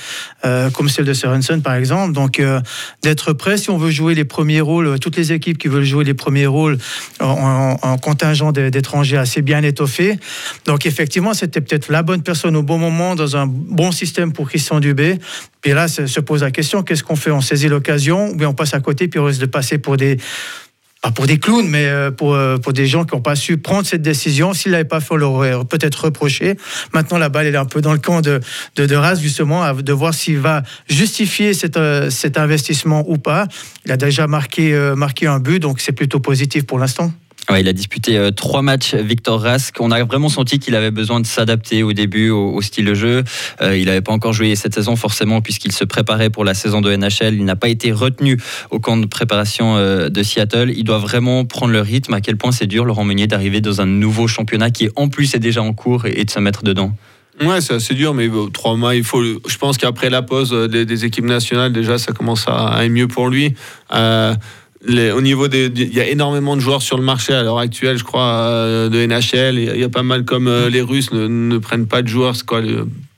euh, 0.44 0.72
comme 0.72 0.90
celle 0.90 1.06
de 1.06 1.14
Sorensen 1.14 1.62
par 1.62 1.76
exemple. 1.76 2.14
Donc 2.14 2.42
d'être 3.04 3.34
prêt 3.34 3.58
si 3.58 3.70
on 3.70 3.78
veut 3.78 3.92
jouer 3.92 4.16
les 4.16 4.26
premiers 4.26 4.60
rôles. 4.60 4.98
Toutes 4.98 5.16
les 5.16 5.34
équipes 5.34 5.60
qui 5.60 5.68
veulent 5.68 5.84
jouer 5.84 6.04
les 6.04 6.16
premiers 6.16 6.48
rôles 6.48 6.80
en, 7.20 7.78
en 7.80 7.98
contingent 8.00 8.52
d'étrangers 8.52 9.18
assez 9.18 9.44
bien 9.44 9.62
étoffés. 9.62 10.18
Donc 10.66 10.88
effectivement, 10.88 11.36
c'était 11.36 11.62
peut-être 11.62 11.92
la 11.92 12.02
bonne 12.02 12.24
personne 12.24 12.56
au 12.56 12.64
bon 12.64 12.80
moment 12.80 13.14
dans 13.14 13.38
un 13.38 13.46
bon 13.46 13.92
système 13.92 14.34
pour 14.34 14.50
Christian 14.50 14.80
Dubé. 14.80 15.20
Puis 15.62 15.74
là, 15.74 15.88
se 15.88 16.20
pose 16.20 16.42
la 16.42 16.50
question 16.50 16.82
qu'est-ce 16.82 17.04
qu'on 17.04 17.16
fait? 17.16 17.30
On 17.30 17.40
saisit 17.40 17.68
l'occasion 17.68 18.32
ou 18.32 18.36
bien 18.36 18.50
on 18.50 18.56
passe 18.56 18.74
à 18.74 18.80
côté 18.80 19.08
puis 19.08 19.20
on 19.20 19.26
risque 19.26 19.42
de 19.42 19.46
passer 19.46 19.78
pour 19.78 19.96
des 19.96 20.18
pas 21.04 21.12
pour 21.12 21.28
des 21.28 21.38
clowns, 21.38 21.68
mais 21.68 21.86
euh, 21.86 22.12
pour, 22.12 22.34
euh, 22.34 22.58
pour 22.58 22.72
des 22.72 22.88
gens 22.88 23.04
qui 23.04 23.14
n'ont 23.14 23.22
pas 23.22 23.36
su 23.36 23.58
prendre 23.58 23.86
cette 23.86 24.02
décision. 24.02 24.54
S'il 24.54 24.72
l'avait 24.72 24.86
pas 24.86 25.02
fait, 25.02 25.14
on 25.14 25.18
l'aurait 25.18 25.54
peut-être 25.70 26.06
reproché. 26.06 26.56
Maintenant, 26.94 27.18
la 27.18 27.28
balle 27.28 27.46
est 27.46 27.56
un 27.58 27.66
peu 27.66 27.82
dans 27.82 27.92
le 27.92 28.00
camp 28.00 28.22
de, 28.22 28.40
de, 28.78 28.86
de 28.86 28.96
Raz, 28.96 29.20
justement, 29.20 29.74
de 29.74 29.94
voir 29.94 30.14
s'il 30.14 30.40
va 30.40 30.64
justifier 30.90 31.54
cet, 31.54 31.76
euh, 31.76 32.10
cet 32.10 32.38
investissement 32.38 33.04
ou 33.06 33.18
pas. 33.18 33.48
Il 33.86 33.92
a 33.92 33.98
déjà 33.98 34.28
marqué, 34.28 34.74
marqué 34.96 35.28
un 35.28 35.40
but, 35.40 35.60
donc 35.60 35.82
c'est 35.82 35.92
plutôt 35.92 36.22
positif 36.22 36.66
pour 36.66 36.80
l'instant 36.80 37.12
il 37.52 37.68
a 37.68 37.74
disputé 37.74 38.18
euh, 38.18 38.32
trois 38.32 38.62
matchs, 38.62 38.96
Victor 38.96 39.42
Rask. 39.42 39.76
On 39.80 39.92
a 39.92 40.04
vraiment 40.04 40.30
senti 40.30 40.60
qu'il 40.60 40.76
avait 40.76 40.92
besoin 40.92 41.20
de 41.20 41.26
s'adapter 41.26 41.84
au 41.84 41.94
début 41.94 42.30
au, 42.30 42.62
style 42.62 42.86
de 42.86 42.94
jeu. 42.94 43.24
Euh, 43.62 43.78
il 43.78 43.86
n'avait 43.86 44.02
pas 44.02 44.14
encore 44.14 44.34
joué 44.34 44.56
cette 44.56 44.74
saison 44.74 44.96
forcément 44.96 45.42
puisqu'il 45.42 45.72
se 45.72 45.84
préparait 45.84 46.30
pour 46.30 46.46
la 46.46 46.54
saison 46.54 46.82
de 46.82 46.96
NHL. 46.96 47.36
Il 47.36 47.46
n'a 47.46 47.56
pas 47.56 47.68
été 47.70 47.92
retenu 47.92 48.38
au 48.72 48.80
camp 48.80 48.98
de 48.98 49.06
préparation 49.06 49.76
euh, 49.76 50.10
de 50.10 50.24
Seattle. 50.24 50.74
Il 50.76 50.84
doit 50.84 51.00
vraiment 51.00 51.46
prendre 51.46 51.74
le 51.74 51.82
rythme. 51.82 52.14
À 52.14 52.22
quel 52.22 52.38
point 52.38 52.52
c'est 52.52 52.68
dur, 52.68 52.86
Laurent 52.86 53.04
Meunier, 53.04 53.28
d'arriver 53.28 53.62
dans 53.62 53.82
un 53.82 53.86
nouveau 53.86 54.28
championnat 54.28 54.72
qui 54.72 54.90
en 54.96 55.10
plus 55.10 55.36
est 55.36 55.40
déjà 55.40 55.62
en 55.62 55.74
cours 55.74 56.06
et, 56.06 56.24
de 56.24 56.32
se 56.32 56.40
mettre 56.40 56.64
dedans? 56.64 56.96
Ouais, 57.42 57.62
c'est 57.62 57.74
assez 57.74 57.96
dur, 57.96 58.14
mais 58.14 58.30
trois 58.54 58.76
mois, 58.76 58.96
il 58.96 59.04
faut. 59.04 59.24
Je 59.24 59.58
pense 59.58 59.80
qu'après 59.80 60.12
la 60.12 60.22
pause 60.22 60.52
des, 60.70 61.06
équipes 61.06 61.26
nationales, 61.26 61.74
déjà, 61.74 61.98
ça 61.98 62.14
commence 62.14 62.48
à, 62.48 62.68
aller 62.68 62.90
mieux 62.90 63.08
pour 63.08 63.28
lui 63.28 63.56
au 64.88 65.22
niveau 65.22 65.48
des, 65.48 65.72
il 65.76 65.94
y 65.94 66.00
a 66.00 66.08
énormément 66.08 66.56
de 66.56 66.62
joueurs 66.62 66.82
sur 66.82 66.98
le 66.98 67.04
marché 67.04 67.34
à 67.34 67.44
l'heure 67.44 67.60
actuelle, 67.60 67.98
je 67.98 68.04
crois, 68.04 68.24
euh, 68.24 68.90
de 68.90 69.06
NHL. 69.06 69.58
Il 69.58 69.80
y 69.80 69.84
a 69.84 69.90
pas 69.90 70.04
mal 70.04 70.26
comme 70.26 70.48
euh, 70.48 70.70
les 70.70 70.82
Russes 70.82 71.12
ne, 71.12 71.58
prennent 71.58 71.88
pas 71.88 72.02
de 72.02 72.08
joueurs. 72.08 72.36
Quoi, 72.46 72.62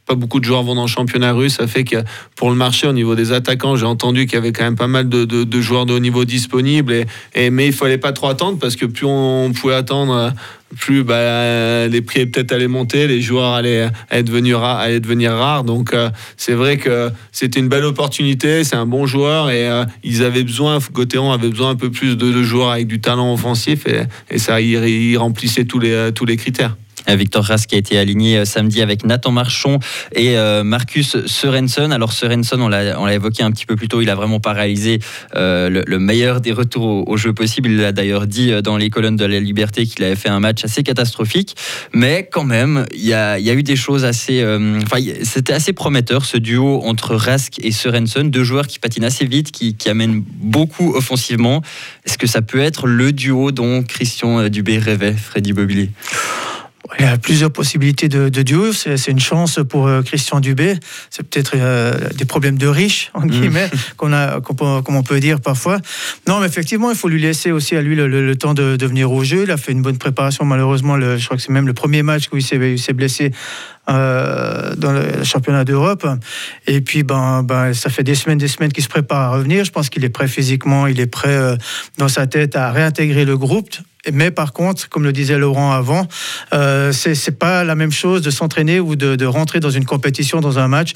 pas 0.05 0.15
beaucoup 0.15 0.39
de 0.39 0.45
joueurs 0.45 0.63
vont 0.63 0.75
dans 0.75 0.83
le 0.83 0.87
championnat 0.87 1.33
russe. 1.33 1.55
Ça 1.55 1.67
fait 1.67 1.83
que 1.83 1.97
pour 2.35 2.49
le 2.49 2.55
marché, 2.55 2.87
au 2.87 2.93
niveau 2.93 3.15
des 3.15 3.31
attaquants, 3.31 3.75
j'ai 3.75 3.85
entendu 3.85 4.25
qu'il 4.25 4.35
y 4.35 4.37
avait 4.37 4.51
quand 4.51 4.63
même 4.63 4.75
pas 4.75 4.87
mal 4.87 5.09
de, 5.09 5.61
joueurs 5.61 5.85
de 5.85 5.93
haut 5.93 5.99
niveau 5.99 6.25
disponibles. 6.25 7.05
Et, 7.33 7.49
mais 7.49 7.67
il 7.67 7.73
fallait 7.73 7.97
pas 7.97 8.11
trop 8.11 8.27
attendre 8.27 8.59
parce 8.59 8.75
que 8.75 8.85
plus 8.85 9.05
on 9.05 9.51
pouvait 9.51 9.73
attendre, 9.73 10.31
plus 10.77 11.03
bah, 11.03 11.87
les 11.87 12.01
prix 12.01 12.25
peut-être 12.25 12.51
allaient 12.51 12.67
monter, 12.67 13.07
les 13.07 13.21
joueurs 13.21 13.53
allaient, 13.53 13.89
devenir, 14.11 14.63
allaient 14.63 14.99
devenir 14.99 15.31
rares. 15.31 15.63
Donc 15.63 15.93
euh, 15.93 16.09
c'est 16.37 16.53
vrai 16.53 16.77
que 16.77 17.09
c'était 17.31 17.59
une 17.59 17.69
belle 17.69 17.85
opportunité, 17.85 18.63
c'est 18.63 18.75
un 18.75 18.85
bon 18.85 19.05
joueur 19.07 19.49
et 19.49 19.67
euh, 19.67 19.85
ils 20.03 20.23
avaient 20.23 20.43
besoin, 20.43 20.79
Gauthieron 20.91 21.31
avait 21.31 21.49
besoin 21.49 21.71
un 21.71 21.75
peu 21.75 21.89
plus 21.89 22.15
de, 22.15 22.43
joueurs 22.43 22.71
avec 22.71 22.87
du 22.87 23.01
talent 23.01 23.33
offensif 23.33 23.85
et, 23.87 24.37
ça, 24.37 24.61
il, 24.61 25.17
remplissait 25.17 25.65
tous 25.65 25.79
les 25.79 26.37
critères. 26.37 26.75
Euh, 27.09 27.15
Victor 27.15 27.43
Rask 27.43 27.73
a 27.73 27.77
été 27.77 27.97
aligné 27.97 28.37
euh, 28.37 28.45
samedi 28.45 28.81
avec 28.81 29.05
Nathan 29.05 29.31
Marchon 29.31 29.79
et 30.13 30.37
euh, 30.37 30.63
Marcus 30.63 31.17
Sorensen. 31.25 31.91
Alors 31.91 32.13
Sorensen, 32.13 32.61
on 32.61 32.67
l'a 32.67 33.13
évoqué 33.13 33.43
un 33.43 33.51
petit 33.51 33.65
peu 33.65 33.75
plus 33.75 33.87
tôt, 33.87 34.01
il 34.01 34.09
a 34.09 34.15
vraiment 34.15 34.39
pas 34.39 34.53
réalisé 34.53 34.99
le, 35.33 35.97
meilleur 35.97 36.41
des 36.41 36.51
retours 36.51 37.07
au, 37.07 37.17
jeu 37.17 37.33
possible. 37.33 37.69
Il 37.69 37.83
a 37.83 37.91
d'ailleurs 37.91 38.27
dit 38.27 38.51
dans 38.61 38.77
les 38.77 38.89
colonnes 38.89 39.15
de 39.15 39.25
la 39.25 39.39
Liberté 39.39 39.85
qu'il 39.85 40.03
avait 40.03 40.15
fait 40.15 40.29
un 40.29 40.39
match 40.39 40.63
assez 40.63 40.83
catastrophique, 40.83 41.55
mais 41.93 42.27
quand 42.31 42.43
même, 42.43 42.85
il 42.93 43.05
y 43.05 43.13
a, 43.13 43.39
eu 43.39 43.63
des 43.63 43.75
choses 43.75 44.05
assez, 44.05 44.43
enfin 44.83 44.97
c'était 45.23 45.53
assez 45.53 45.73
prometteur 45.73 46.25
ce 46.25 46.37
duo 46.37 46.81
entre 46.83 47.15
Rask 47.15 47.59
et 47.63 47.71
Sorensen, 47.71 48.29
deux 48.29 48.43
joueurs 48.43 48.67
qui 48.67 48.79
patinent 48.79 49.05
assez 49.05 49.25
vite, 49.25 49.51
qui, 49.51 49.75
qui 49.75 49.89
amènent 49.89 50.23
beaucoup 50.27 50.93
offensivement. 50.95 51.61
Est-ce 52.05 52.17
que 52.17 52.27
ça 52.27 52.41
peut 52.41 52.59
être 52.59 52.87
le 52.87 53.11
duo 53.11 53.51
dont 53.51 53.83
Christian 53.83 54.49
Dubé 54.49 54.77
rêvait, 54.77 55.13
Freddy 55.13 55.53
Bobilly 55.53 55.89
il 56.99 57.05
y 57.05 57.07
a 57.07 57.17
plusieurs 57.17 57.51
possibilités 57.51 58.07
de, 58.09 58.29
duo. 58.29 58.71
C'est 58.73 59.07
une 59.07 59.19
chance 59.19 59.59
pour 59.67 59.87
euh, 59.87 60.01
Christian 60.01 60.39
Dubé. 60.39 60.75
C'est 61.09 61.27
peut-être 61.27 61.53
euh, 61.55 62.09
des 62.15 62.25
problèmes 62.25 62.57
de 62.57 62.67
riches, 62.67 63.11
en 63.13 63.21
mm. 63.21 63.29
guillemets, 63.29 63.69
qu'on 63.97 64.13
a, 64.13 64.39
comme 64.41 64.95
on 64.95 65.03
peut 65.03 65.19
dire 65.19 65.39
parfois. 65.39 65.79
Non, 66.27 66.39
mais 66.39 66.47
effectivement, 66.47 66.91
il 66.91 66.97
faut 66.97 67.09
lui 67.09 67.21
laisser 67.21 67.51
aussi 67.51 67.75
à 67.75 67.81
lui 67.81 67.95
le, 67.95 68.35
temps 68.35 68.53
de, 68.53 68.85
venir 68.85 69.11
au 69.11 69.23
jeu. 69.23 69.43
Il 69.43 69.51
a 69.51 69.57
fait 69.57 69.71
une 69.71 69.81
bonne 69.81 69.97
préparation. 69.97 70.45
Malheureusement, 70.45 70.95
le, 70.95 71.17
je 71.17 71.25
crois 71.25 71.37
que 71.37 71.43
c'est 71.43 71.51
même 71.51 71.67
le 71.67 71.73
premier 71.73 72.03
match 72.03 72.29
où 72.31 72.37
il 72.37 72.43
s'est 72.43 72.93
blessé 72.93 73.31
euh, 73.89 74.75
dans 74.75 74.91
le 74.91 75.23
championnat 75.23 75.63
d'Europe. 75.63 76.07
Et 76.67 76.81
puis, 76.81 77.03
ben, 77.03 77.43
ben, 77.43 77.73
ça 77.73 77.89
fait 77.89 78.03
des 78.03 78.15
semaines, 78.15 78.37
des 78.37 78.47
semaines 78.47 78.71
qu'il 78.71 78.83
se 78.83 78.89
prépare 78.89 79.21
à 79.21 79.29
revenir. 79.37 79.65
Je 79.65 79.71
pense 79.71 79.89
qu'il 79.89 80.03
est 80.05 80.09
prêt 80.09 80.27
physiquement, 80.27 80.87
il 80.87 80.99
est 80.99 81.07
prêt 81.07 81.57
dans 81.97 82.07
sa 82.07 82.27
tête 82.27 82.55
à 82.55 82.71
réintégrer 82.71 83.25
le 83.25 83.37
groupe. 83.37 83.75
Mais 84.13 84.31
par 84.31 84.53
contre, 84.53 84.89
comme 84.89 85.03
le 85.03 85.11
disait 85.11 85.37
Laurent 85.37 85.71
avant, 85.71 86.07
euh, 86.53 86.91
c'est 86.91 87.37
pas 87.37 87.63
la 87.63 87.75
même 87.75 87.91
chose 87.91 88.21
de 88.21 88.29
s'entraîner 88.29 88.79
ou 88.79 88.95
de, 88.95 89.25
rentrer 89.25 89.59
dans 89.59 89.69
une 89.69 89.85
compétition, 89.85 90.41
dans 90.41 90.59
un 90.59 90.67
match. 90.67 90.93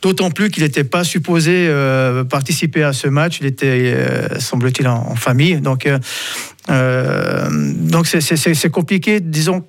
D'autant 0.00 0.30
plus 0.30 0.50
qu'il 0.50 0.64
n'était 0.64 0.84
pas 0.84 1.04
supposé 1.04 1.52
euh, 1.68 2.24
participer 2.24 2.82
à 2.82 2.92
ce 2.92 3.06
match. 3.06 3.38
Il 3.40 3.46
était, 3.46 3.94
euh, 3.94 4.40
semble-t-il, 4.40 4.88
en, 4.88 5.14
famille. 5.14 5.60
Donc, 5.60 5.88
euh, 6.70 7.48
donc 7.50 8.06
c'est 8.06 8.70
compliqué. 8.70 9.20
Disons, 9.20 9.64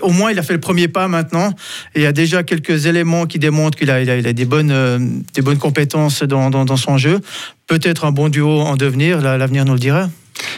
au 0.00 0.10
moins, 0.10 0.32
il 0.32 0.38
a 0.38 0.42
fait 0.42 0.54
le 0.54 0.60
premier 0.60 0.88
pas 0.88 1.06
maintenant. 1.06 1.52
Il 1.94 2.02
y 2.02 2.06
a 2.06 2.12
déjà 2.12 2.42
quelques 2.42 2.86
éléments 2.86 3.26
qui 3.26 3.38
démontrent 3.38 3.78
qu'il 3.78 3.90
a, 3.90 4.04
des, 4.04 4.44
bonnes, 4.44 5.22
des 5.34 5.42
bonnes 5.42 5.58
compétences 5.58 6.22
dans 6.22 6.76
son 6.76 6.98
jeu. 6.98 7.20
Peut-être 7.68 8.04
un 8.04 8.12
bon 8.12 8.28
duo 8.28 8.60
en 8.60 8.76
devenir. 8.76 9.20
L'avenir 9.20 9.64
nous 9.64 9.74
le 9.74 9.78
dira. 9.78 10.08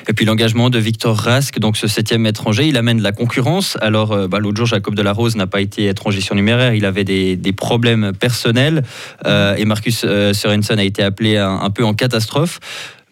Et 0.08 0.12
puis 0.12 0.24
l'engagement 0.24 0.70
de 0.70 0.78
Victor 0.78 1.16
Rask, 1.16 1.58
donc 1.58 1.76
ce 1.76 1.86
septième 1.86 2.26
étranger, 2.26 2.66
il 2.66 2.76
amène 2.76 2.98
de 2.98 3.02
la 3.02 3.12
concurrence. 3.12 3.76
Alors 3.80 4.12
euh, 4.12 4.28
bah, 4.28 4.38
l'autre 4.38 4.56
jour, 4.56 4.66
Jacob 4.66 4.94
Delarose 4.94 5.36
n'a 5.36 5.46
pas 5.46 5.60
été 5.60 5.86
étranger 5.86 6.20
surnuméraire, 6.20 6.74
il 6.74 6.84
avait 6.84 7.04
des, 7.04 7.52
problèmes 7.52 8.12
personnels 8.12 8.84
euh, 9.26 9.56
et 9.56 9.64
Marcus 9.64 10.02
euh, 10.04 10.32
Sorensen 10.32 10.78
a 10.78 10.84
été 10.84 11.02
appelé 11.02 11.36
un 11.36 11.70
peu 11.70 11.84
en 11.84 11.92
catastrophe. 11.94 12.60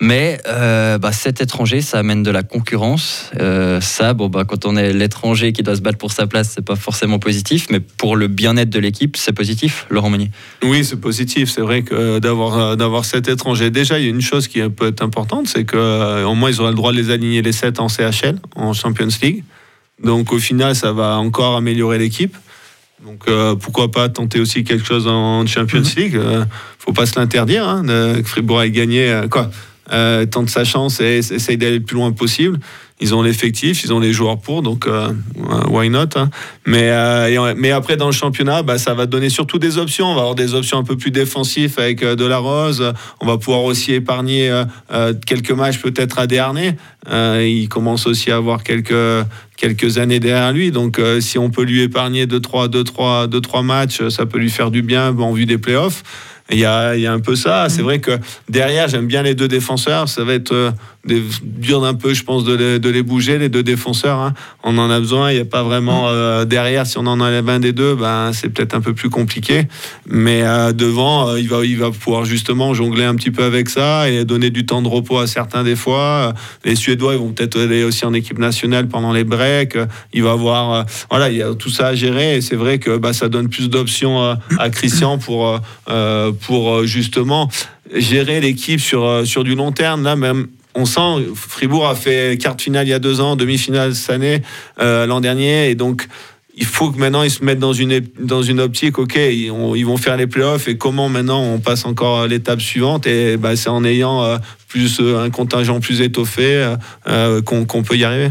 Mais 0.00 0.38
euh, 0.46 0.98
bah, 0.98 1.12
cet 1.12 1.40
étranger, 1.40 1.80
ça 1.80 1.98
amène 1.98 2.22
de 2.22 2.30
la 2.30 2.42
concurrence. 2.42 3.30
Euh, 3.40 3.80
ça, 3.80 4.12
bon, 4.12 4.28
bah, 4.28 4.44
quand 4.46 4.66
on 4.66 4.76
est 4.76 4.92
l'étranger 4.92 5.52
qui 5.52 5.62
doit 5.62 5.76
se 5.76 5.80
battre 5.80 5.96
pour 5.96 6.12
sa 6.12 6.26
place, 6.26 6.52
c'est 6.54 6.64
pas 6.64 6.76
forcément 6.76 7.18
positif. 7.18 7.68
Mais 7.70 7.80
pour 7.80 8.16
le 8.16 8.28
bien-être 8.28 8.68
de 8.68 8.78
l'équipe, 8.78 9.16
c'est 9.16 9.32
positif, 9.32 9.86
Laurent 9.88 10.10
Meunier. 10.10 10.30
Oui, 10.62 10.84
c'est 10.84 11.00
positif. 11.00 11.50
C'est 11.50 11.62
vrai 11.62 11.82
que 11.82 12.18
d'avoir 12.18 12.58
euh, 12.58 12.76
d'avoir 12.76 13.06
cet 13.06 13.28
étranger. 13.28 13.70
Déjà, 13.70 13.98
il 13.98 14.04
y 14.04 14.08
a 14.08 14.10
une 14.10 14.20
chose 14.20 14.48
qui 14.48 14.60
peut 14.68 14.88
être 14.88 15.02
importante, 15.02 15.48
c'est 15.48 15.64
qu'au 15.64 16.34
moins 16.34 16.50
ils 16.50 16.60
auraient 16.60 16.70
le 16.70 16.76
droit 16.76 16.92
de 16.92 16.98
les 16.98 17.10
aligner 17.10 17.40
les 17.40 17.52
7 17.52 17.80
en 17.80 17.88
CHL, 17.88 18.38
en 18.54 18.74
Champions 18.74 19.08
League. 19.22 19.44
Donc 20.02 20.32
au 20.32 20.38
final, 20.38 20.76
ça 20.76 20.92
va 20.92 21.16
encore 21.16 21.56
améliorer 21.56 21.98
l'équipe. 21.98 22.36
Donc 23.02 23.26
pourquoi 23.60 23.90
pas 23.90 24.08
tenter 24.08 24.40
aussi 24.40 24.64
quelque 24.64 24.84
chose 24.84 25.06
en 25.06 25.46
Champions 25.46 25.80
mhm. 25.80 25.92
League? 25.96 26.20
Faut 26.78 26.92
pas 26.92 27.06
se 27.06 27.18
l'interdire. 27.18 27.66
Hein, 27.66 27.84
Fribourg 28.24 28.60
a 28.60 28.68
gagné 28.68 29.22
quoi 29.30 29.50
euh, 29.92 30.26
tente 30.26 30.50
sa 30.50 30.64
chance 30.64 31.00
et 31.00 31.18
essaye 31.18 31.56
d'aller 31.56 31.78
le 31.78 31.84
plus 31.84 31.96
loin 31.96 32.10
possible. 32.10 32.58
ils 33.00 33.14
ont 33.14 33.22
l'effectif, 33.22 33.84
ils 33.84 33.92
ont 33.92 34.00
les 34.00 34.12
joueurs 34.12 34.38
pour, 34.38 34.62
donc 34.62 34.88
euh, 34.88 35.12
why 35.68 35.90
not 35.90 36.08
hein. 36.16 36.28
mais, 36.64 36.90
euh, 36.90 37.72
après, 37.72 37.96
dans 37.96 38.06
le 38.06 38.12
championnat, 38.12 38.62
bah, 38.62 38.78
ça 38.78 38.94
va 38.94 39.06
donner 39.06 39.28
surtout 39.28 39.58
des 39.58 39.78
options. 39.78 40.06
On 40.06 40.14
va 40.14 40.22
avoir 40.22 40.34
des 40.34 40.54
options 40.54 40.78
un 40.78 40.82
peu 40.82 40.96
plus 40.96 41.10
défensives 41.10 41.74
avec 41.78 42.02
de 42.02 42.24
la 42.24 42.38
rose. 42.38 42.92
On 43.20 43.26
va 43.26 43.38
pouvoir 43.38 43.64
aussi 43.64 43.92
épargner 43.92 44.64
quelques 45.26 45.50
matchs 45.52 45.78
peut-être 45.78 46.18
à 46.18 46.26
Dernay. 46.26 46.76
il 47.10 47.68
commence 47.68 48.06
aussi 48.06 48.30
à 48.30 48.36
avoir 48.36 48.62
quelques, 48.62 49.26
quelques 49.56 49.98
années 49.98 50.20
derrière 50.20 50.52
lui. 50.52 50.70
Donc, 50.70 51.00
si 51.20 51.38
on 51.38 51.50
peut 51.50 51.64
lui 51.64 51.82
épargner 51.82 52.26
2-3 52.26 52.68
deux, 52.68 52.84
trois, 52.84 53.26
deux, 53.26 53.40
trois 53.42 53.62
matchs, 53.62 54.08
ça 54.08 54.24
peut 54.24 54.38
lui 54.38 54.50
faire 54.50 54.70
du 54.70 54.82
bien 54.82 55.16
en 55.16 55.32
vue 55.32 55.46
des 55.46 55.58
playoffs. 55.58 56.02
Il 56.50 56.58
y 56.58 56.64
a, 56.64 56.94
il 56.94 57.02
y 57.02 57.06
a 57.06 57.12
un 57.12 57.18
peu 57.18 57.34
ça. 57.34 57.68
C'est 57.68 57.82
mm. 57.82 57.84
vrai 57.84 57.98
que 57.98 58.12
derrière, 58.48 58.88
j'aime 58.88 59.06
bien 59.06 59.22
les 59.22 59.34
deux 59.34 59.48
défenseurs. 59.48 60.08
Ça 60.08 60.22
va 60.22 60.34
être 60.34 60.52
euh, 60.52 60.70
dur 61.42 61.80
d'un 61.80 61.94
peu, 61.94 62.14
je 62.14 62.22
pense, 62.22 62.44
de 62.44 62.54
les, 62.54 62.78
de 62.78 62.88
les, 62.88 63.02
bouger, 63.02 63.38
les 63.38 63.48
deux 63.48 63.64
défenseurs. 63.64 64.18
Hein. 64.18 64.34
On 64.62 64.78
en 64.78 64.88
a 64.88 65.00
besoin. 65.00 65.32
Il 65.32 65.34
n'y 65.34 65.40
a 65.40 65.44
pas 65.44 65.64
vraiment 65.64 66.04
mm. 66.04 66.12
euh, 66.12 66.44
derrière. 66.44 66.86
Si 66.86 66.98
on 66.98 67.06
en 67.06 67.20
enlève 67.20 67.48
un 67.48 67.58
des 67.58 67.72
deux, 67.72 67.96
ben, 67.96 68.30
c'est 68.32 68.48
peut-être 68.48 68.74
un 68.74 68.80
peu 68.80 68.94
plus 68.94 69.10
compliqué. 69.10 69.66
Mais 70.08 70.42
euh, 70.42 70.72
devant, 70.72 71.34
il, 71.34 71.48
va, 71.48 71.64
il 71.64 71.78
va 71.78 71.90
pouvoir 71.90 72.24
justement 72.24 72.74
jongler 72.74 73.04
un 73.04 73.16
petit 73.16 73.32
peu 73.32 73.42
avec 73.42 73.68
ça 73.68 74.08
et 74.08 74.24
donner 74.24 74.50
du 74.50 74.66
temps 74.66 74.82
de 74.82 74.88
repos 74.88 75.18
à 75.18 75.26
certains 75.26 75.64
des 75.64 75.76
fois. 75.76 76.32
Les 76.64 76.76
Suédois, 76.76 77.14
ils 77.14 77.18
vont 77.18 77.32
peut-être 77.32 77.58
aller 77.58 77.82
aussi 77.82 78.04
en 78.04 78.14
équipe 78.14 78.38
nationale 78.38 78.86
pendant 78.86 79.12
les 79.12 79.24
breaks. 79.24 79.76
Il 80.12 80.22
va 80.22 80.32
avoir, 80.32 80.86
voilà, 81.10 81.28
il 81.28 81.38
y 81.38 81.42
a 81.42 81.54
tout 81.54 81.70
ça 81.70 81.88
à 81.88 81.94
gérer. 81.96 82.36
Et 82.36 82.40
c'est 82.40 82.56
vrai 82.56 82.78
que 82.78 82.98
bah, 82.98 83.12
ça 83.12 83.28
donne 83.28 83.48
plus 83.48 83.68
d'options 83.68 84.36
à 84.58 84.70
Christian 84.70 85.18
pour 85.18 85.60
pour 85.86 86.35
euh, 86.50 86.86
justement 86.86 87.48
gérer 87.94 88.40
l'équipe 88.40 88.80
sur, 88.80 89.04
euh, 89.04 89.24
sur 89.24 89.44
du 89.44 89.54
long 89.54 89.72
terme. 89.72 90.02
Là, 90.02 90.16
même, 90.16 90.48
on 90.74 90.84
sent, 90.84 91.26
Fribourg 91.34 91.86
a 91.86 91.94
fait 91.94 92.38
quart 92.40 92.56
finale 92.58 92.86
il 92.86 92.90
y 92.90 92.94
a 92.94 92.98
deux 92.98 93.20
ans, 93.20 93.36
demi-finale 93.36 93.94
cette 93.94 94.10
année, 94.10 94.42
euh, 94.80 95.06
l'an 95.06 95.20
dernier, 95.20 95.70
et 95.70 95.74
donc 95.74 96.06
il 96.58 96.64
faut 96.64 96.90
que 96.90 96.98
maintenant 96.98 97.22
ils 97.22 97.30
se 97.30 97.44
mettent 97.44 97.58
dans 97.58 97.74
une, 97.74 98.00
dans 98.18 98.42
une 98.42 98.60
optique, 98.60 98.98
ok, 98.98 99.14
ils, 99.16 99.50
vont 99.50 99.96
faire 99.98 100.16
les 100.16 100.26
playoffs 100.26 100.68
et 100.68 100.78
comment 100.78 101.10
maintenant 101.10 101.42
on 101.42 101.58
passe 101.58 101.84
encore 101.84 102.26
l'étape 102.26 102.62
suivante? 102.62 103.06
Et 103.06 103.36
bah, 103.36 103.56
c'est 103.56 103.68
en 103.68 103.84
ayant 103.84 104.22
euh, 104.24 104.38
plus 104.66 104.98
euh, 105.00 105.22
un 105.22 105.28
contingent 105.28 105.78
plus 105.80 106.00
étoffé 106.00 106.74
euh, 107.06 107.42
qu'on 107.42 107.82
peut 107.82 107.96
y 107.96 108.04
arriver. 108.04 108.30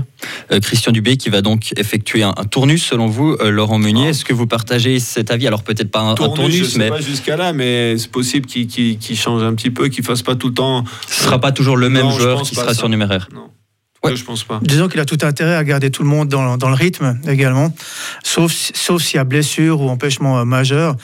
Christian 0.61 0.91
Dubé 0.91 1.17
qui 1.17 1.29
va 1.29 1.41
donc 1.41 1.71
effectuer 1.77 2.23
un, 2.23 2.33
tournus 2.49 2.83
selon 2.83 3.05
vous, 3.05 3.37
Laurent 3.43 3.77
Meunier, 3.77 4.09
est-ce 4.09 4.25
que 4.25 4.33
vous 4.33 4.47
partagez 4.47 4.99
cet 4.99 5.29
avis? 5.29 5.45
Alors 5.45 5.63
peut-être 5.63 5.91
pas 5.91 6.01
un 6.01 6.15
tournus, 6.15 6.55
je 6.55 6.63
sais 6.63 6.79
mais 6.79 6.89
pas 6.89 7.01
jusqu'à 7.01 7.37
là, 7.37 7.53
mais 7.53 7.95
c'est 7.97 8.09
possible 8.09 8.47
qu'il 8.47 9.17
change 9.17 9.43
un 9.43 9.53
petit 9.53 9.69
peu, 9.69 9.87
qu'il 9.87 10.03
fasse 10.03 10.23
pas 10.23 10.35
tout 10.35 10.47
le 10.47 10.53
temps. 10.55 10.83
Ce 11.07 11.25
sera 11.25 11.39
pas 11.39 11.51
toujours 11.51 11.77
le 11.77 11.89
même 11.89 12.09
joueur 12.09 12.41
qui 12.41 12.55
sera 12.55 12.73
surnuméraire. 12.73 13.27
Non 13.33 13.49
je 14.13 14.23
pense 14.23 14.43
pas. 14.43 14.59
Disons 14.61 14.87
qu'il 14.87 14.99
a 14.99 15.05
tout 15.05 15.17
intérêt 15.23 15.55
à 15.55 15.63
garder 15.63 15.89
tout 15.89 16.03
le 16.03 16.09
monde 16.09 16.27
dans, 16.27 16.57
dans 16.57 16.69
le 16.69 16.75
rythme 16.75 17.17
également, 17.27 17.73
sauf, 18.23 18.51
sauf 18.53 19.01
s'il 19.01 19.17
y 19.17 19.19
a 19.19 19.23
blessure 19.23 19.81
ou 19.81 19.89
empêchement 19.89 20.39
euh, 20.39 20.45
majeur. 20.45 20.95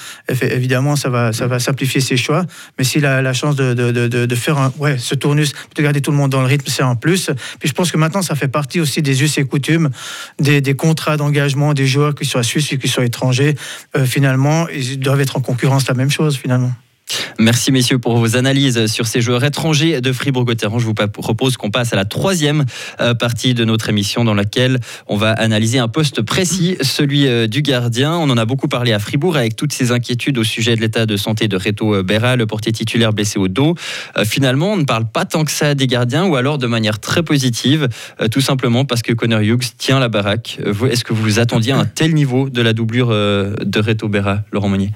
Évidemment, 0.42 0.96
ça 0.96 1.10
va, 1.10 1.34
ça 1.34 1.48
va 1.48 1.60
simplifier 1.60 2.02
ses 2.02 2.18
choix. 2.18 2.46
Mais 2.78 2.84
s'il 2.84 3.06
a 3.06 3.22
la 3.22 3.34
chance 3.34 3.56
de, 3.56 3.74
de, 3.74 3.92
de, 3.92 4.26
de, 4.26 4.36
faire 4.36 4.58
un, 4.58 4.72
ouais, 4.78 4.98
ce 4.98 5.16
tournus, 5.16 5.54
de 5.76 5.82
garder 5.82 6.02
tout 6.02 6.12
le 6.12 6.18
monde 6.18 6.32
dans 6.32 6.42
le 6.42 6.48
rythme, 6.48 6.66
c'est 6.68 6.84
en 6.84 6.96
plus. 6.96 7.32
Puis 7.60 7.70
je 7.70 7.74
pense 7.74 7.92
que 7.92 7.98
maintenant, 7.98 8.22
ça 8.22 8.36
fait 8.36 8.48
partie 8.48 8.80
aussi 8.80 9.02
des 9.02 9.24
us 9.24 9.38
et 9.38 9.46
coutumes, 9.46 9.90
des, 10.40 10.62
des 10.62 10.74
contrats 10.76 11.18
d'engagement 11.18 11.74
des 11.74 11.88
joueurs 11.88 12.16
qui 12.16 12.26
soient 12.26 12.44
suisses 12.44 12.72
ou 12.72 12.78
qui 12.78 12.88
soient 12.88 13.06
étrangers. 13.06 13.56
Euh, 13.96 14.06
finalement, 14.06 14.68
ils 14.70 15.00
doivent 15.00 15.22
être 15.22 15.38
en 15.38 15.42
concurrence 15.42 15.88
la 15.88 15.94
même 15.94 16.12
chose 16.12 16.38
finalement. 16.38 16.72
Merci 17.40 17.72
messieurs 17.72 18.00
pour 18.00 18.18
vos 18.18 18.36
analyses 18.36 18.88
sur 18.88 19.08
ces 19.08 19.22
joueurs 19.22 19.44
étrangers 19.44 20.02
de 20.02 20.12
Fribourg-Gotteron. 20.12 20.80
Je 20.80 20.86
vous 20.86 20.94
propose 20.94 21.58
qu'on 21.58 21.72
passe 21.72 21.94
à 21.94 21.96
la 21.96 22.06
troisième 22.06 22.66
euh, 23.00 23.14
partie 23.14 23.54
de 23.54 23.66
notre 23.66 23.90
émission 23.90 24.24
dans 24.24 24.34
laquelle 24.34 24.80
on 25.08 25.18
va 25.18 25.32
analyser 25.32 25.80
un 25.80 25.88
poste 25.88 26.22
précis, 26.22 26.78
celui 26.82 27.28
euh, 27.28 27.48
du 27.48 27.62
gardien. 27.62 28.14
On 28.14 28.30
en 28.30 28.38
a 28.38 28.46
beaucoup 28.46 28.68
parlé 28.68 28.94
à 28.94 29.00
Fribourg 29.00 29.38
avec 29.38 29.56
toutes 29.56 29.74
ces 29.74 29.92
inquiétudes 29.92 30.38
au 30.38 30.44
sujet 30.44 30.76
de 30.76 30.82
l'état 30.82 31.06
de 31.06 31.18
santé 31.18 31.48
de 31.48 31.58
Reto 31.58 31.96
euh, 31.96 32.04
Berra, 32.04 32.36
le 32.36 32.46
portier 32.46 32.72
titulaire 32.72 33.14
blessé 33.14 33.40
au 33.40 33.48
dos. 33.48 33.76
Finalement, 34.24 34.74
on 34.74 34.78
ne 34.78 34.84
parle 34.84 35.06
pas 35.12 35.26
tant 35.26 35.44
que 35.44 35.52
ça 35.52 35.76
des 35.76 35.88
gardiens 35.88 36.26
ou 36.26 36.36
alors 36.36 36.58
de 36.58 36.68
manière 36.68 37.00
très 37.00 37.24
positive, 37.24 37.88
tout 38.30 38.42
simplement 38.42 38.86
parce 38.86 39.02
que 39.02 39.14
Connor 39.14 39.42
Hughes 39.42 39.64
tient 39.78 40.00
la 40.00 40.10
baraque. 40.10 40.60
Est-ce 40.90 41.04
que 41.04 41.14
vous 41.14 41.24
vous 41.24 41.40
attendiez 41.40 41.74
à 41.74 41.80
un 41.80 41.86
tel 41.86 42.14
niveau 42.14 42.50
de 42.50 42.62
la 42.62 42.74
doublure 42.74 43.10
de 43.10 43.80
Reto 43.80 44.08
Berra, 44.08 44.44
Laurent 44.52 44.70
Monnier 44.70 44.92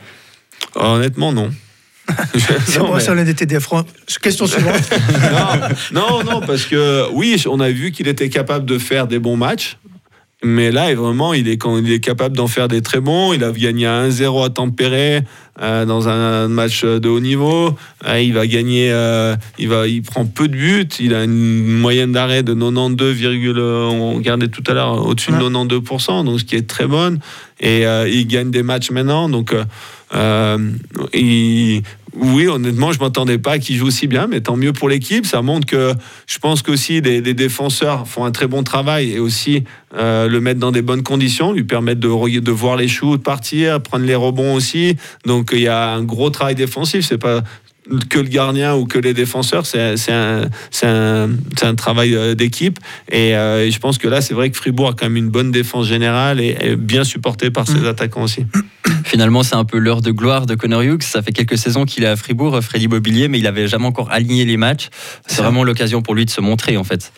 Honnêtement, 0.75 1.31
non. 1.31 1.51
non, 2.77 2.99
ça 2.99 3.15
des 3.15 3.33
Question 4.21 4.45
suivante. 4.47 4.81
non, 5.91 6.23
non, 6.23 6.41
parce 6.41 6.65
que 6.65 7.11
oui, 7.11 7.41
on 7.49 7.59
a 7.59 7.69
vu 7.69 7.91
qu'il 7.91 8.07
était 8.07 8.29
capable 8.29 8.65
de 8.65 8.77
faire 8.77 9.07
des 9.07 9.19
bons 9.19 9.37
matchs. 9.37 9.77
Mais 10.43 10.71
là, 10.71 10.93
vraiment, 10.93 11.33
il 11.33 11.47
est, 11.47 11.59
il 11.63 11.91
est 11.91 11.99
capable 11.99 12.37
d'en 12.37 12.47
faire 12.47 12.67
des 12.67 12.81
très 12.81 12.99
bons. 12.99 13.33
Il 13.33 13.43
a 13.43 13.51
gagné 13.51 13.87
1-0 13.87 14.45
à 14.45 14.49
Tempéré 14.49 15.23
euh, 15.61 15.85
dans 15.85 16.09
un 16.09 16.49
match 16.49 16.83
de 16.83 17.07
haut 17.07 17.21
niveau. 17.21 17.75
Euh, 18.05 18.19
il 18.19 18.33
va 18.33 18.45
gagner, 18.45 18.91
euh, 18.91 19.35
il, 19.57 19.69
va, 19.69 19.87
il 19.87 20.01
prend 20.01 20.25
peu 20.25 20.47
de 20.47 20.55
buts. 20.55 20.89
Il 20.99 21.13
a 21.13 21.23
une 21.23 21.65
moyenne 21.65 22.11
d'arrêt 22.11 22.43
de 22.43 22.53
92, 22.53 23.25
on 23.55 24.15
regardait 24.15 24.49
tout 24.49 24.63
à 24.67 24.73
l'heure, 24.73 25.05
au-dessus 25.05 25.31
de 25.31 25.37
92%, 25.37 26.25
donc 26.25 26.39
ce 26.41 26.45
qui 26.45 26.55
est 26.55 26.67
très 26.67 26.87
bonne. 26.87 27.19
Et 27.61 27.83
il 27.83 28.27
gagne 28.27 28.51
des 28.51 28.63
matchs 28.63 28.91
maintenant. 28.91 29.29
Donc, 29.29 29.55
il, 31.13 31.83
oui, 32.17 32.47
honnêtement, 32.47 32.91
je 32.91 32.99
m'attendais 32.99 33.37
pas 33.37 33.59
qu'il 33.59 33.75
joue 33.75 33.87
aussi 33.87 34.07
bien, 34.07 34.27
mais 34.27 34.39
tant 34.39 34.55
mieux 34.55 34.71
pour 34.71 34.87
l'équipe. 34.87 35.25
Ça 35.25 35.41
montre 35.41 35.65
que 35.67 35.93
je 36.27 36.39
pense 36.39 36.61
qu'aussi 36.61 37.01
les, 37.01 37.21
les, 37.21 37.33
défenseurs 37.33 38.07
font 38.07 38.23
un 38.23 38.31
très 38.31 38.47
bon 38.47 38.63
travail 38.63 39.11
et 39.11 39.19
aussi 39.19 39.63
euh, 39.97 40.27
le 40.27 40.39
mettre 40.39 40.59
dans 40.59 40.71
des 40.71 40.81
bonnes 40.81 41.03
conditions, 41.03 41.51
lui 41.51 41.63
permettre 41.63 41.99
de, 41.99 42.39
de 42.39 42.51
voir 42.51 42.77
les 42.77 42.87
shoots 42.87 43.21
partir, 43.21 43.81
prendre 43.81 44.05
les 44.05 44.15
rebonds 44.15 44.55
aussi. 44.55 44.95
Donc 45.25 45.44
il 45.53 45.61
y 45.61 45.67
a 45.67 45.89
un 45.89 46.03
gros 46.03 46.29
travail 46.29 46.55
défensif. 46.55 47.05
C'est 47.05 47.17
pas 47.17 47.43
que 48.09 48.19
le 48.19 48.27
gardien 48.27 48.75
ou 48.75 48.85
que 48.85 48.97
les 48.97 49.13
défenseurs, 49.13 49.65
c'est 49.65 49.79
un, 50.09 50.41
un, 50.83 51.29
un, 51.61 51.75
travail 51.75 52.15
euh, 52.15 52.35
d'équipe. 52.35 52.79
Euh, 53.13 53.65
et, 53.65 53.71
je 53.71 53.79
pense 53.79 53.97
que 53.97 54.07
là, 54.07 54.21
c'est 54.21 54.33
vrai 54.33 54.49
que 54.49 54.57
Fribourg 54.57 54.89
a 54.89 54.93
quand 54.93 55.05
même 55.05 55.17
une 55.17 55.29
bonne 55.29 55.51
défense 55.51 55.87
générale 55.87 56.39
et 56.39 56.75
bien 56.75 57.03
supporté 57.03 57.51
par 57.51 57.67
ses 57.67 57.79
mm. 57.79 57.87
attaquants 57.87 58.23
aussi. 58.23 58.45
Finalement, 59.03 59.43
c'est 59.43 59.55
un 59.55 59.65
peu 59.65 59.77
l'heure 59.77 60.01
de 60.01 60.11
gloire 60.11 60.45
de 60.45 60.55
Connor 60.55 60.81
Hughes. 60.81 61.03
Ça 61.03 61.21
fait 61.21 61.31
quelques 61.31 61.57
saisons 61.57 61.85
qu'il 61.85 62.03
est 62.03 62.07
à 62.07 62.15
Fribourg, 62.15 62.59
Freddy 62.61 62.87
Mobilier, 62.87 63.27
mais 63.27 63.37
il 63.37 63.43
n'avait 63.43 63.67
jamais 63.67 63.85
encore 63.85 64.11
aligné 64.11 64.45
les 64.45 64.57
matchs. 64.57 64.89
C'est 65.27 65.41
vraiment 65.41 65.63
l'occasion 65.63 66.01
pour 66.01 66.15
lui 66.15 66.25
de 66.25 66.31
se 66.31 66.41
montrer, 66.41 66.77
en 66.77 66.83
fait. 66.83 67.11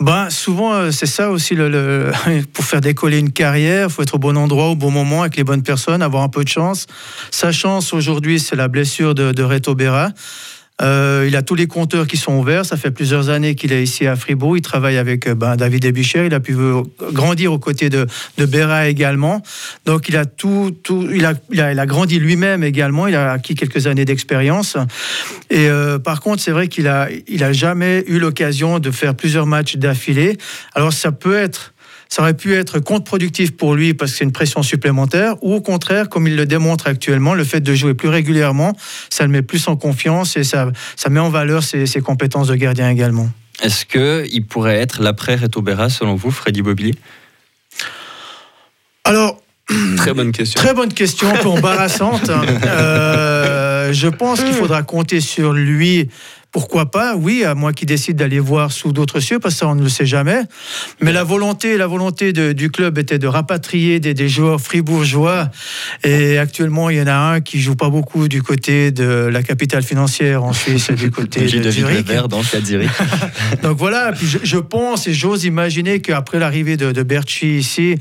Ben, 0.00 0.30
souvent, 0.30 0.72
euh, 0.72 0.90
c'est 0.90 1.06
ça 1.06 1.30
aussi. 1.30 1.54
Le, 1.54 2.10
pour 2.54 2.64
faire 2.64 2.80
décoller 2.80 3.18
une 3.18 3.32
carrière, 3.32 3.88
il 3.88 3.92
faut 3.92 4.02
être 4.02 4.14
au 4.14 4.18
bon 4.18 4.36
endroit, 4.36 4.68
au 4.68 4.74
bon 4.74 4.90
moment, 4.90 5.20
avec 5.20 5.36
les 5.36 5.44
bonnes 5.44 5.62
personnes, 5.62 6.00
avoir 6.00 6.22
un 6.22 6.30
peu 6.30 6.42
de 6.42 6.48
chance. 6.48 6.86
Sa 7.30 7.52
chance 7.52 7.92
aujourd'hui, 7.92 8.40
c'est 8.40 8.56
la 8.56 8.68
blessure 8.68 9.14
de, 9.14 9.32
de 9.32 9.42
Reto 9.42 9.74
Berra. 9.74 10.08
Euh, 10.80 11.24
il 11.28 11.36
a 11.36 11.42
tous 11.42 11.54
les 11.54 11.66
compteurs 11.66 12.06
qui 12.06 12.16
sont 12.16 12.38
ouverts. 12.38 12.64
Ça 12.64 12.76
fait 12.76 12.90
plusieurs 12.90 13.28
années 13.28 13.54
qu'il 13.54 13.72
est 13.72 13.82
ici 13.82 14.06
à 14.06 14.16
Fribourg. 14.16 14.56
Il 14.56 14.62
travaille 14.62 14.96
avec 14.96 15.26
euh, 15.26 15.34
ben, 15.34 15.56
David 15.56 15.84
Ebicher. 15.84 16.26
Il 16.26 16.34
a 16.34 16.40
pu 16.40 16.56
grandir 17.12 17.52
aux 17.52 17.58
côtés 17.58 17.90
de, 17.90 18.06
de 18.38 18.46
Béra 18.46 18.88
également. 18.88 19.42
Donc 19.84 20.08
il 20.08 20.16
a 20.16 20.24
tout, 20.24 20.74
il, 21.12 21.24
a, 21.24 21.34
il, 21.50 21.60
a, 21.60 21.86
grandi 21.86 22.18
lui-même 22.18 22.64
également. 22.64 23.06
Il 23.06 23.14
a 23.14 23.32
acquis 23.32 23.54
quelques 23.54 23.86
années 23.86 24.04
d'expérience. 24.04 24.76
Et 25.50 25.68
euh, 25.68 25.98
par 25.98 26.20
contre, 26.20 26.42
c'est 26.42 26.52
vrai 26.52 26.68
qu'il 26.68 26.88
a, 26.88 27.08
il 27.28 27.44
a 27.44 27.52
jamais 27.52 28.04
eu 28.06 28.18
l'occasion 28.18 28.78
de 28.78 28.90
faire 28.90 29.14
plusieurs 29.14 29.46
matchs 29.46 29.76
d'affilée. 29.76 30.38
Alors 30.74 30.92
ça 30.92 31.12
peut 31.12 31.36
être 31.36 31.72
ça 32.10 32.22
aurait 32.22 32.34
pu 32.34 32.54
être 32.54 32.80
contre-productif 32.80 33.56
pour 33.56 33.74
lui 33.74 33.94
parce 33.94 34.10
que 34.10 34.18
c'est 34.18 34.24
une 34.24 34.32
pression 34.32 34.62
supplémentaire, 34.62 35.36
ou 35.42 35.54
au 35.54 35.60
contraire, 35.60 36.08
comme 36.08 36.26
il 36.26 36.34
le 36.36 36.44
démontre 36.44 36.88
actuellement, 36.88 37.34
le 37.34 37.44
fait 37.44 37.60
de 37.60 37.72
jouer 37.74 37.94
plus 37.94 38.08
régulièrement, 38.08 38.76
ça 39.08 39.24
le 39.24 39.30
met 39.30 39.42
plus 39.42 39.68
en 39.68 39.76
confiance 39.76 40.36
et 40.36 40.42
ça, 40.42 40.70
ça 40.96 41.08
met 41.08 41.20
en 41.20 41.30
valeur 41.30 41.62
ses, 41.62 41.86
compétences 42.00 42.48
de 42.48 42.56
gardien 42.56 42.90
également. 42.90 43.30
Est-ce 43.62 43.84
qu'il 43.86 44.44
pourrait 44.44 44.78
être 44.78 45.00
l'après 45.02 45.36
Reto 45.36 45.62
Berra, 45.62 45.88
selon 45.88 46.16
vous, 46.16 46.30
Freddy 46.30 46.62
Bobilier 46.62 46.94
Alors, 49.04 49.40
Très 49.96 50.12
bonne 50.14 50.32
question. 50.32 50.60
Très 50.60 50.74
bonne 50.74 50.92
question, 50.92 51.28
un 51.28 51.36
peu 51.36 51.48
embarrassante. 51.58 52.28
Euh, 52.28 53.92
je 53.92 54.08
pense 54.08 54.40
qu'il 54.40 54.52
faudra 54.52 54.82
compter 54.82 55.20
sur 55.20 55.52
lui 55.52 56.08
pourquoi 56.52 56.90
pas 56.90 57.14
Oui, 57.14 57.44
à 57.44 57.54
moi 57.54 57.72
qui 57.72 57.86
décide 57.86 58.16
d'aller 58.16 58.40
voir 58.40 58.72
sous 58.72 58.92
d'autres 58.92 59.20
cieux, 59.20 59.38
parce 59.38 59.54
que 59.54 59.60
ça, 59.60 59.68
on 59.68 59.76
ne 59.76 59.82
le 59.82 59.88
sait 59.88 60.06
jamais. 60.06 60.42
Mais 61.00 61.12
la 61.12 61.22
volonté, 61.22 61.76
la 61.76 61.86
volonté 61.86 62.32
du 62.32 62.70
club 62.70 62.98
était 62.98 63.18
de 63.18 63.28
rapatrier 63.28 64.00
des, 64.00 64.28
joueurs 64.28 64.60
fribourgeois. 64.60 65.50
Et 66.02 66.38
actuellement, 66.38 66.90
il 66.90 66.98
y 66.98 67.02
en 67.02 67.06
a 67.06 67.14
un 67.14 67.40
qui 67.40 67.60
joue 67.60 67.76
pas 67.76 67.88
beaucoup 67.88 68.26
du 68.26 68.42
côté 68.42 68.90
de 68.90 69.28
la 69.32 69.42
capitale 69.42 69.84
financière 69.84 70.42
en 70.42 70.52
Suisse, 70.52 70.90
du 70.90 71.10
côté 71.12 71.46
de 71.46 71.70
Zurich. 71.70 72.06
dans 72.28 72.42
Zurich. 72.64 72.90
Donc 73.62 73.78
voilà, 73.78 74.12
puis 74.12 74.26
je, 74.42 74.56
pense 74.56 75.06
et 75.06 75.14
j'ose 75.14 75.44
imaginer 75.44 76.00
qu'après 76.00 76.38
l'arrivée 76.38 76.76
de, 76.76 76.90
de 76.90 77.02
Berchi 77.02 77.58
ici 77.58 77.96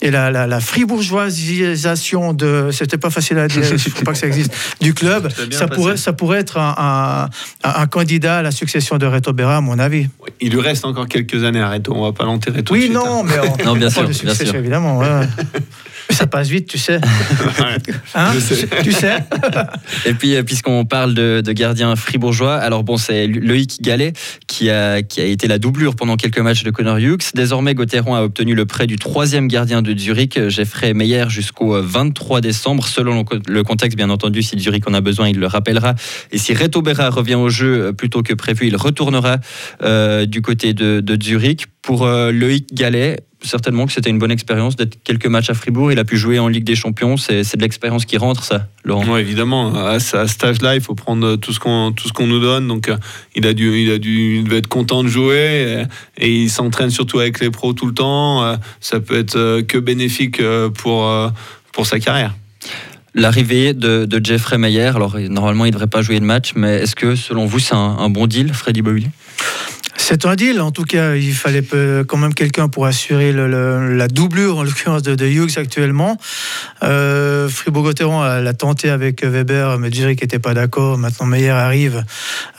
et 0.00 0.10
la, 0.10 0.30
la, 0.30 0.60
fribourgeoisisation 0.60 2.32
de, 2.32 2.70
c'était 2.72 2.98
pas 2.98 3.10
facile 3.10 3.38
à 3.38 3.48
dire, 3.48 3.62
je 3.62 3.74
ne 3.74 3.78
crois 3.78 4.04
pas 4.04 4.12
que 4.12 4.18
ça 4.18 4.26
existe, 4.26 4.54
du 4.80 4.94
club, 4.94 5.28
ça 5.50 5.68
pourrait, 5.68 5.96
ça 5.96 6.12
pourrait 6.12 6.38
être 6.38 6.56
un, 6.58 7.28
un, 7.62 7.70
un 7.82 7.86
candidat 7.90 8.38
à 8.38 8.42
la 8.42 8.50
succession 8.50 8.96
de 8.96 9.04
Reto 9.04 9.32
Berra, 9.34 9.58
à 9.58 9.60
mon 9.60 9.78
avis. 9.78 10.08
Il 10.40 10.52
lui 10.52 10.60
reste 10.62 10.84
encore 10.86 11.06
quelques 11.08 11.44
années 11.44 11.60
à 11.60 11.68
Reto. 11.68 11.92
On 11.94 12.02
va 12.04 12.12
pas 12.12 12.24
l'enterrer 12.24 12.62
tout 12.62 12.72
de 12.72 12.78
Oui, 12.78 12.84
suite. 12.86 12.94
non, 12.94 13.20
hein. 13.20 13.26
mais 13.26 13.38
on 13.38 13.64
Non, 13.66 13.74
bien 13.76 13.88
on 13.88 13.90
sûr, 13.90 14.08
de 14.08 14.12
bien 14.24 14.34
sûr. 14.34 14.54
évidemment. 14.54 14.96
ouais. 14.98 15.06
Ça 16.10 16.26
passe 16.26 16.48
vite, 16.48 16.66
tu 16.68 16.78
sais. 16.78 17.00
Hein 18.14 18.32
Je 18.34 18.40
sais. 18.40 18.68
Tu 18.82 18.92
sais. 18.92 19.16
Et 20.06 20.14
puis, 20.14 20.34
euh, 20.34 20.42
puisqu'on 20.42 20.84
parle 20.84 21.14
de, 21.14 21.40
de 21.44 21.52
gardiens 21.52 21.94
fribourgeois, 21.96 22.56
alors 22.56 22.84
bon, 22.84 22.96
c'est 22.96 23.26
Loïc 23.26 23.80
Gallet 23.80 24.12
qui 24.46 24.70
a, 24.70 25.02
qui 25.02 25.20
a 25.20 25.24
été 25.24 25.46
la 25.48 25.58
doublure 25.58 25.94
pendant 25.96 26.16
quelques 26.16 26.38
matchs 26.38 26.62
de 26.64 26.70
Connor 26.70 26.98
Hughes. 26.98 27.22
Désormais, 27.34 27.74
Gauthieron 27.74 28.14
a 28.14 28.22
obtenu 28.22 28.54
le 28.54 28.66
prêt 28.66 28.86
du 28.86 28.96
troisième 28.96 29.48
gardien 29.48 29.82
de 29.82 29.96
Zurich, 29.96 30.48
Jeffrey 30.48 30.94
Meyer, 30.94 31.26
jusqu'au 31.28 31.76
euh, 31.76 31.82
23 31.84 32.40
décembre. 32.40 32.86
Selon 32.86 33.18
le 33.18 33.24
co- 33.24 33.36
le 33.46 33.62
contexte, 33.62 33.96
bien 33.96 34.10
entendu, 34.10 34.42
si 34.42 34.58
Zurich 34.58 34.88
en 34.88 34.94
a 34.94 35.00
besoin, 35.00 35.28
il 35.28 35.38
le 35.38 35.46
rappellera. 35.46 35.94
Et 36.32 36.38
si 36.38 36.54
Reto 36.54 36.82
Berra 36.82 37.10
revient 37.10 37.34
au 37.36 37.48
jeu 37.48 37.86
euh, 37.86 37.92
plus 37.92 38.10
tôt 38.10 38.22
que 38.22 38.34
prévu, 38.34 38.66
il 38.66 38.76
retournera 38.76 39.38
euh, 39.82 40.26
du 40.26 40.42
côté 40.42 40.74
de, 40.74 41.00
de 41.00 41.22
Zurich. 41.22 41.66
Pour 41.82 42.04
euh, 42.04 42.30
Loïc 42.30 42.74
Gallet, 42.74 43.16
certainement 43.42 43.86
que 43.86 43.92
c'était 43.92 44.10
une 44.10 44.18
bonne 44.18 44.30
expérience 44.30 44.76
d'être 44.76 45.02
quelques 45.02 45.26
matchs 45.26 45.50
à 45.50 45.54
Fribourg. 45.54 45.92
Il 45.92 45.98
a 45.98 46.04
pu 46.04 46.16
jouer 46.16 46.38
en 46.38 46.48
Ligue 46.48 46.64
des 46.64 46.74
Champions. 46.74 47.16
C'est 47.16 47.44
c'est 47.44 47.56
de 47.56 47.62
l'expérience 47.62 48.04
qui 48.04 48.16
rentre, 48.16 48.44
ça, 48.44 48.66
Laurent. 48.84 49.06
Ouais, 49.06 49.20
évidemment, 49.20 49.74
à, 49.74 49.92
à 49.92 49.98
cet 50.00 50.44
âge-là, 50.44 50.74
il 50.74 50.80
faut 50.80 50.94
prendre 50.94 51.36
tout 51.36 51.52
ce 51.52 51.60
qu'on 51.60 51.92
tout 51.92 52.08
ce 52.08 52.12
qu'on 52.12 52.26
nous 52.26 52.40
donne. 52.40 52.68
Donc, 52.68 52.88
euh, 52.88 52.96
il 53.34 53.46
a 53.46 53.52
dû, 53.54 53.82
il 53.82 53.90
a 53.90 53.98
dû, 53.98 54.36
il 54.38 54.44
devait 54.44 54.58
être 54.58 54.68
content 54.68 55.02
de 55.02 55.08
jouer 55.08 55.86
et, 56.18 56.24
et 56.26 56.42
il 56.42 56.50
s'entraîne 56.50 56.90
surtout 56.90 57.18
avec 57.18 57.40
les 57.40 57.50
pros 57.50 57.72
tout 57.72 57.86
le 57.86 57.94
temps. 57.94 58.44
Euh, 58.44 58.56
Ça 58.80 59.00
peut 59.00 59.18
être 59.18 59.36
euh, 59.36 59.62
que 59.62 59.78
bénéfique 59.78 60.40
euh, 60.40 60.68
pour 60.70 61.06
euh, 61.06 61.28
pour 61.72 61.86
sa 61.86 62.00
carrière. 62.00 62.34
L'arrivée 63.14 63.74
de, 63.74 64.04
de 64.04 64.24
Jeffrey 64.24 64.56
Meyer, 64.58 64.92
alors 64.94 65.18
normalement 65.18 65.64
il 65.64 65.68
ne 65.68 65.72
devrait 65.72 65.88
pas 65.88 66.00
jouer 66.02 66.20
de 66.20 66.24
match, 66.24 66.52
mais 66.54 66.82
est-ce 66.82 66.94
que 66.94 67.16
selon 67.16 67.44
vous 67.44 67.58
c'est 67.58 67.74
un, 67.74 67.78
un 67.98 68.08
bon 68.08 68.26
deal, 68.28 68.52
Freddy 68.54 68.82
Bobby 68.82 69.08
C'est 70.10 70.26
un 70.26 70.34
deal, 70.34 70.60
en 70.60 70.72
tout 70.72 70.82
cas, 70.82 71.14
il 71.14 71.32
fallait 71.32 71.62
quand 72.04 72.16
même 72.16 72.34
quelqu'un 72.34 72.66
pour 72.66 72.84
assurer 72.84 73.32
la 73.32 74.08
doublure, 74.08 74.58
en 74.58 74.64
l'occurrence 74.64 75.02
de, 75.02 75.14
de 75.14 75.24
Hughes 75.24 75.56
actuellement. 75.56 76.16
Euh, 76.82 77.48
Fribourg-Gotteron 77.48 78.20
l'a 78.40 78.52
tenté 78.52 78.90
avec 78.90 79.22
Weber, 79.22 79.78
mais 79.78 79.88
Zurich 79.92 80.20
n'était 80.20 80.40
pas 80.40 80.52
d'accord. 80.52 80.98
Maintenant, 80.98 81.26
Meyer 81.26 81.50
arrive. 81.50 82.04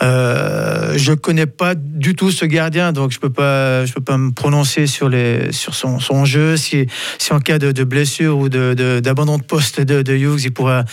Euh, 0.01 0.93
je 0.95 1.11
connais 1.11 1.45
pas 1.45 1.75
du 1.75 2.15
tout 2.15 2.31
ce 2.31 2.45
gardien, 2.45 2.93
donc 2.93 3.11
je 3.11 3.19
peux 3.19 3.29
pas, 3.29 3.83
peux 3.93 3.99
pas 3.99 4.17
me 4.17 4.31
prononcer 4.31 4.87
sur 4.87 5.09
les, 5.09 5.51
sur 5.51 5.75
son, 5.75 5.99
son 5.99 6.23
jeu. 6.23 6.55
Si, 6.55 6.87
si 7.17 7.33
en 7.33 7.41
cas 7.41 7.59
de, 7.59 7.73
de 7.73 7.83
blessure 7.83 8.37
ou 8.37 8.47
de, 8.47 8.73
de- 8.73 9.01
d'abandon 9.01 9.37
de 9.37 9.43
poste 9.43 9.81
de, 9.81 10.01
de 10.01 10.13
Hughes, 10.15 10.45
il 10.45 10.53
pourra 10.53 10.85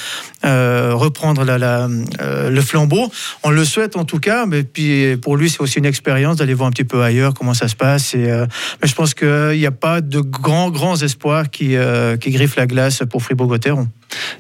euh, 0.44 0.90
reprendre 0.92 1.44
euh, 1.48 2.50
le 2.50 2.60
flambeau. 2.62 3.12
On 3.44 3.50
le 3.50 3.64
souhaite 3.64 3.96
en 3.96 4.04
tout 4.04 4.18
cas, 4.18 4.44
mais 4.44 4.64
puis 4.64 5.16
pour 5.18 5.36
lui, 5.36 5.48
c'est 5.50 5.60
aussi 5.60 5.78
une 5.78 5.86
expérience 5.86 6.36
voir 6.54 6.68
un 6.68 6.72
petit 6.72 6.84
peu 6.84 7.02
ailleurs 7.02 7.34
comment 7.34 7.54
ça 7.54 7.68
se 7.68 7.76
passe. 7.76 8.14
Et, 8.14 8.30
euh, 8.30 8.46
mais 8.82 8.88
je 8.88 8.94
pense 8.94 9.14
qu'il 9.14 9.58
n'y 9.58 9.66
a 9.66 9.70
pas 9.70 10.00
de 10.00 10.20
grands, 10.20 10.70
grands 10.70 10.96
espoirs 10.96 11.50
qui, 11.50 11.76
euh, 11.76 12.16
qui 12.16 12.30
griffent 12.30 12.56
la 12.56 12.66
glace 12.66 13.02
pour 13.08 13.22
Fribourg-Gotteron. 13.22 13.88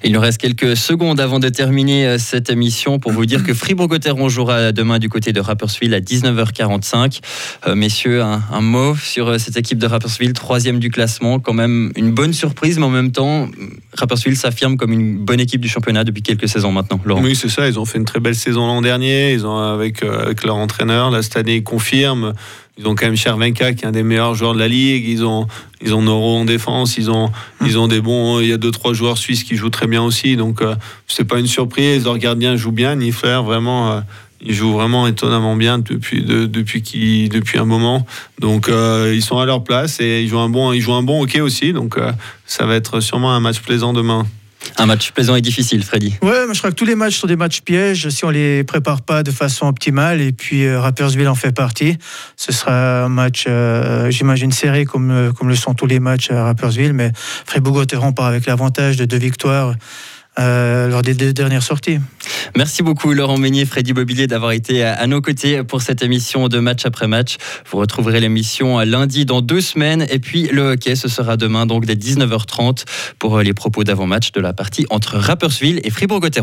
Il 0.04 0.12
nous 0.12 0.20
reste 0.20 0.38
quelques 0.38 0.76
secondes 0.76 1.20
avant 1.20 1.38
de 1.38 1.48
terminer 1.48 2.06
euh, 2.06 2.18
cette 2.18 2.50
émission 2.50 2.98
pour 2.98 3.12
vous 3.12 3.26
dire 3.26 3.44
que 3.44 3.52
Fribourg-Gotteron 3.52 4.28
jouera 4.28 4.72
demain 4.72 4.98
du 4.98 5.08
côté 5.08 5.32
de 5.32 5.40
Rapperswil 5.40 5.92
à 5.94 6.00
19h45. 6.00 7.20
Euh, 7.66 7.74
messieurs, 7.74 8.22
un, 8.22 8.42
un 8.50 8.60
mot 8.60 8.96
sur 8.96 9.28
euh, 9.28 9.38
cette 9.38 9.56
équipe 9.56 9.78
de 9.78 9.86
Rapperswil, 9.86 10.32
troisième 10.32 10.78
du 10.78 10.90
classement, 10.90 11.38
quand 11.38 11.52
même 11.52 11.92
une 11.96 12.12
bonne 12.12 12.32
surprise, 12.32 12.78
mais 12.78 12.86
en 12.86 12.90
même 12.90 13.12
temps, 13.12 13.48
Rapperswil 13.96 14.36
s'affirme 14.36 14.76
comme 14.76 14.92
une 14.92 15.18
bonne 15.18 15.40
équipe 15.40 15.60
du 15.60 15.68
championnat 15.68 16.04
depuis 16.04 16.22
quelques 16.22 16.48
saisons 16.48 16.72
maintenant. 16.72 17.00
Laurent. 17.04 17.22
Oui, 17.22 17.34
c'est 17.34 17.48
ça. 17.48 17.66
Ils 17.66 17.78
ont 17.78 17.84
fait 17.84 17.98
une 17.98 18.04
très 18.04 18.20
belle 18.20 18.36
saison 18.36 18.66
l'an 18.66 18.80
dernier. 18.80 19.32
Ils 19.32 19.44
ont 19.44 19.58
avec, 19.58 20.02
euh, 20.02 20.26
avec 20.26 20.44
leur 20.44 20.56
entraîneur. 20.56 21.10
Là, 21.10 21.22
cette 21.22 21.36
année, 21.36 21.56
ils 21.56 21.64
confirment. 21.64 21.88
Ils 22.78 22.86
ont 22.86 22.94
quand 22.94 23.06
même 23.06 23.16
Chervenka, 23.16 23.72
qui 23.72 23.84
est 23.84 23.88
un 23.88 23.92
des 23.92 24.02
meilleurs 24.04 24.34
joueurs 24.34 24.54
de 24.54 24.58
la 24.60 24.68
ligue. 24.68 25.04
Ils 25.08 25.24
ont, 25.24 25.48
ils 25.82 25.94
ont 25.94 26.02
Noro 26.02 26.36
en 26.38 26.44
défense. 26.44 26.96
Ils 26.96 27.10
ont, 27.10 27.30
ils 27.66 27.76
ont 27.78 27.88
des 27.88 28.00
bons. 28.00 28.40
Il 28.40 28.48
y 28.48 28.52
a 28.52 28.56
deux 28.56 28.70
trois 28.70 28.92
joueurs 28.92 29.18
suisses 29.18 29.42
qui 29.42 29.56
jouent 29.56 29.70
très 29.70 29.86
bien 29.88 30.02
aussi. 30.02 30.36
Donc, 30.36 30.62
euh, 30.62 30.74
c'est 31.08 31.24
pas 31.24 31.38
une 31.40 31.46
surprise. 31.48 32.04
Leur 32.04 32.18
gardien 32.18 32.54
joue 32.56 32.72
bien. 32.72 32.94
Nifler, 32.94 33.40
vraiment. 33.44 33.92
euh, 33.92 34.00
il 34.40 34.54
joue 34.54 34.72
vraiment 34.72 35.08
étonnamment 35.08 35.56
bien 35.56 35.80
depuis, 35.80 36.22
de- 36.22 36.46
depuis, 36.46 37.28
depuis 37.28 37.58
un 37.58 37.64
moment. 37.64 38.06
Donc, 38.38 38.68
euh, 38.68 39.12
ils 39.12 39.20
sont 39.22 39.38
à 39.38 39.44
leur 39.46 39.64
place 39.64 39.98
et 39.98 40.22
ils 40.22 40.28
jouent 40.28 40.38
un 40.38 40.48
bon, 40.48 40.72
ils 40.72 40.80
jouent 40.80 40.94
un 40.94 41.02
bon 41.02 41.20
hockey 41.20 41.40
aussi. 41.40 41.72
Donc, 41.72 41.98
euh, 41.98 42.12
ça 42.46 42.64
va 42.64 42.76
être 42.76 43.00
sûrement 43.00 43.32
un 43.32 43.40
match 43.40 43.58
plaisant 43.58 43.92
demain. 43.92 44.24
Un 44.76 44.86
match 44.86 45.12
plaisant 45.12 45.34
et 45.36 45.40
difficile, 45.40 45.82
Freddy. 45.82 46.14
Ouais, 46.22 46.44
je 46.52 46.58
crois 46.58 46.70
que 46.70 46.76
tous 46.76 46.84
les 46.84 46.94
matchs 46.94 47.16
sont 47.16 47.26
des 47.26 47.36
matchs 47.36 47.60
pièges 47.62 48.08
si 48.10 48.24
on 48.24 48.30
les 48.30 48.64
prépare 48.64 49.02
pas 49.02 49.22
de 49.22 49.30
façon 49.30 49.66
optimale. 49.66 50.20
Et 50.20 50.32
puis 50.32 50.66
euh, 50.66 50.80
Rapperswil 50.80 51.28
en 51.28 51.34
fait 51.34 51.52
partie. 51.52 51.96
Ce 52.36 52.52
sera 52.52 53.04
un 53.04 53.08
match, 53.08 53.44
euh, 53.48 54.10
j'imagine, 54.10 54.52
serré 54.52 54.84
comme, 54.84 55.10
euh, 55.10 55.32
comme 55.32 55.48
le 55.48 55.56
sont 55.56 55.74
tous 55.74 55.86
les 55.86 56.00
matchs 56.00 56.30
à 56.30 56.44
Rapperswil. 56.44 56.92
Mais 56.92 57.12
Fribourg-Gotteron 57.46 58.12
part 58.12 58.26
avec 58.26 58.46
l'avantage 58.46 58.96
de 58.96 59.04
deux 59.04 59.18
victoires 59.18 59.74
euh, 60.38 60.88
lors 60.88 61.02
des 61.02 61.14
dernières 61.32 61.62
sorties. 61.62 61.98
Merci 62.56 62.82
beaucoup 62.82 63.12
Laurent 63.12 63.38
Meunier, 63.38 63.66
Freddy 63.66 63.92
Mobilier 63.92 64.26
d'avoir 64.26 64.52
été 64.52 64.84
à 64.84 65.06
nos 65.06 65.20
côtés 65.20 65.62
pour 65.62 65.82
cette 65.82 66.02
émission 66.02 66.48
de 66.48 66.58
match 66.58 66.86
après 66.86 67.08
match. 67.08 67.36
Vous 67.70 67.78
retrouverez 67.78 68.20
l'émission 68.20 68.78
lundi 68.80 69.24
dans 69.24 69.42
deux 69.42 69.60
semaines 69.60 70.06
et 70.08 70.18
puis 70.18 70.48
le 70.52 70.72
hockey 70.72 70.96
ce 70.96 71.08
sera 71.08 71.36
demain 71.36 71.66
donc 71.66 71.86
dès 71.86 71.94
19h30 71.94 72.84
pour 73.18 73.40
les 73.40 73.52
propos 73.52 73.84
d'avant-match 73.84 74.32
de 74.32 74.40
la 74.40 74.52
partie 74.52 74.86
entre 74.90 75.16
Rapperswil 75.16 75.80
et 75.84 75.90
Fribourg-Gotteron. 75.90 76.28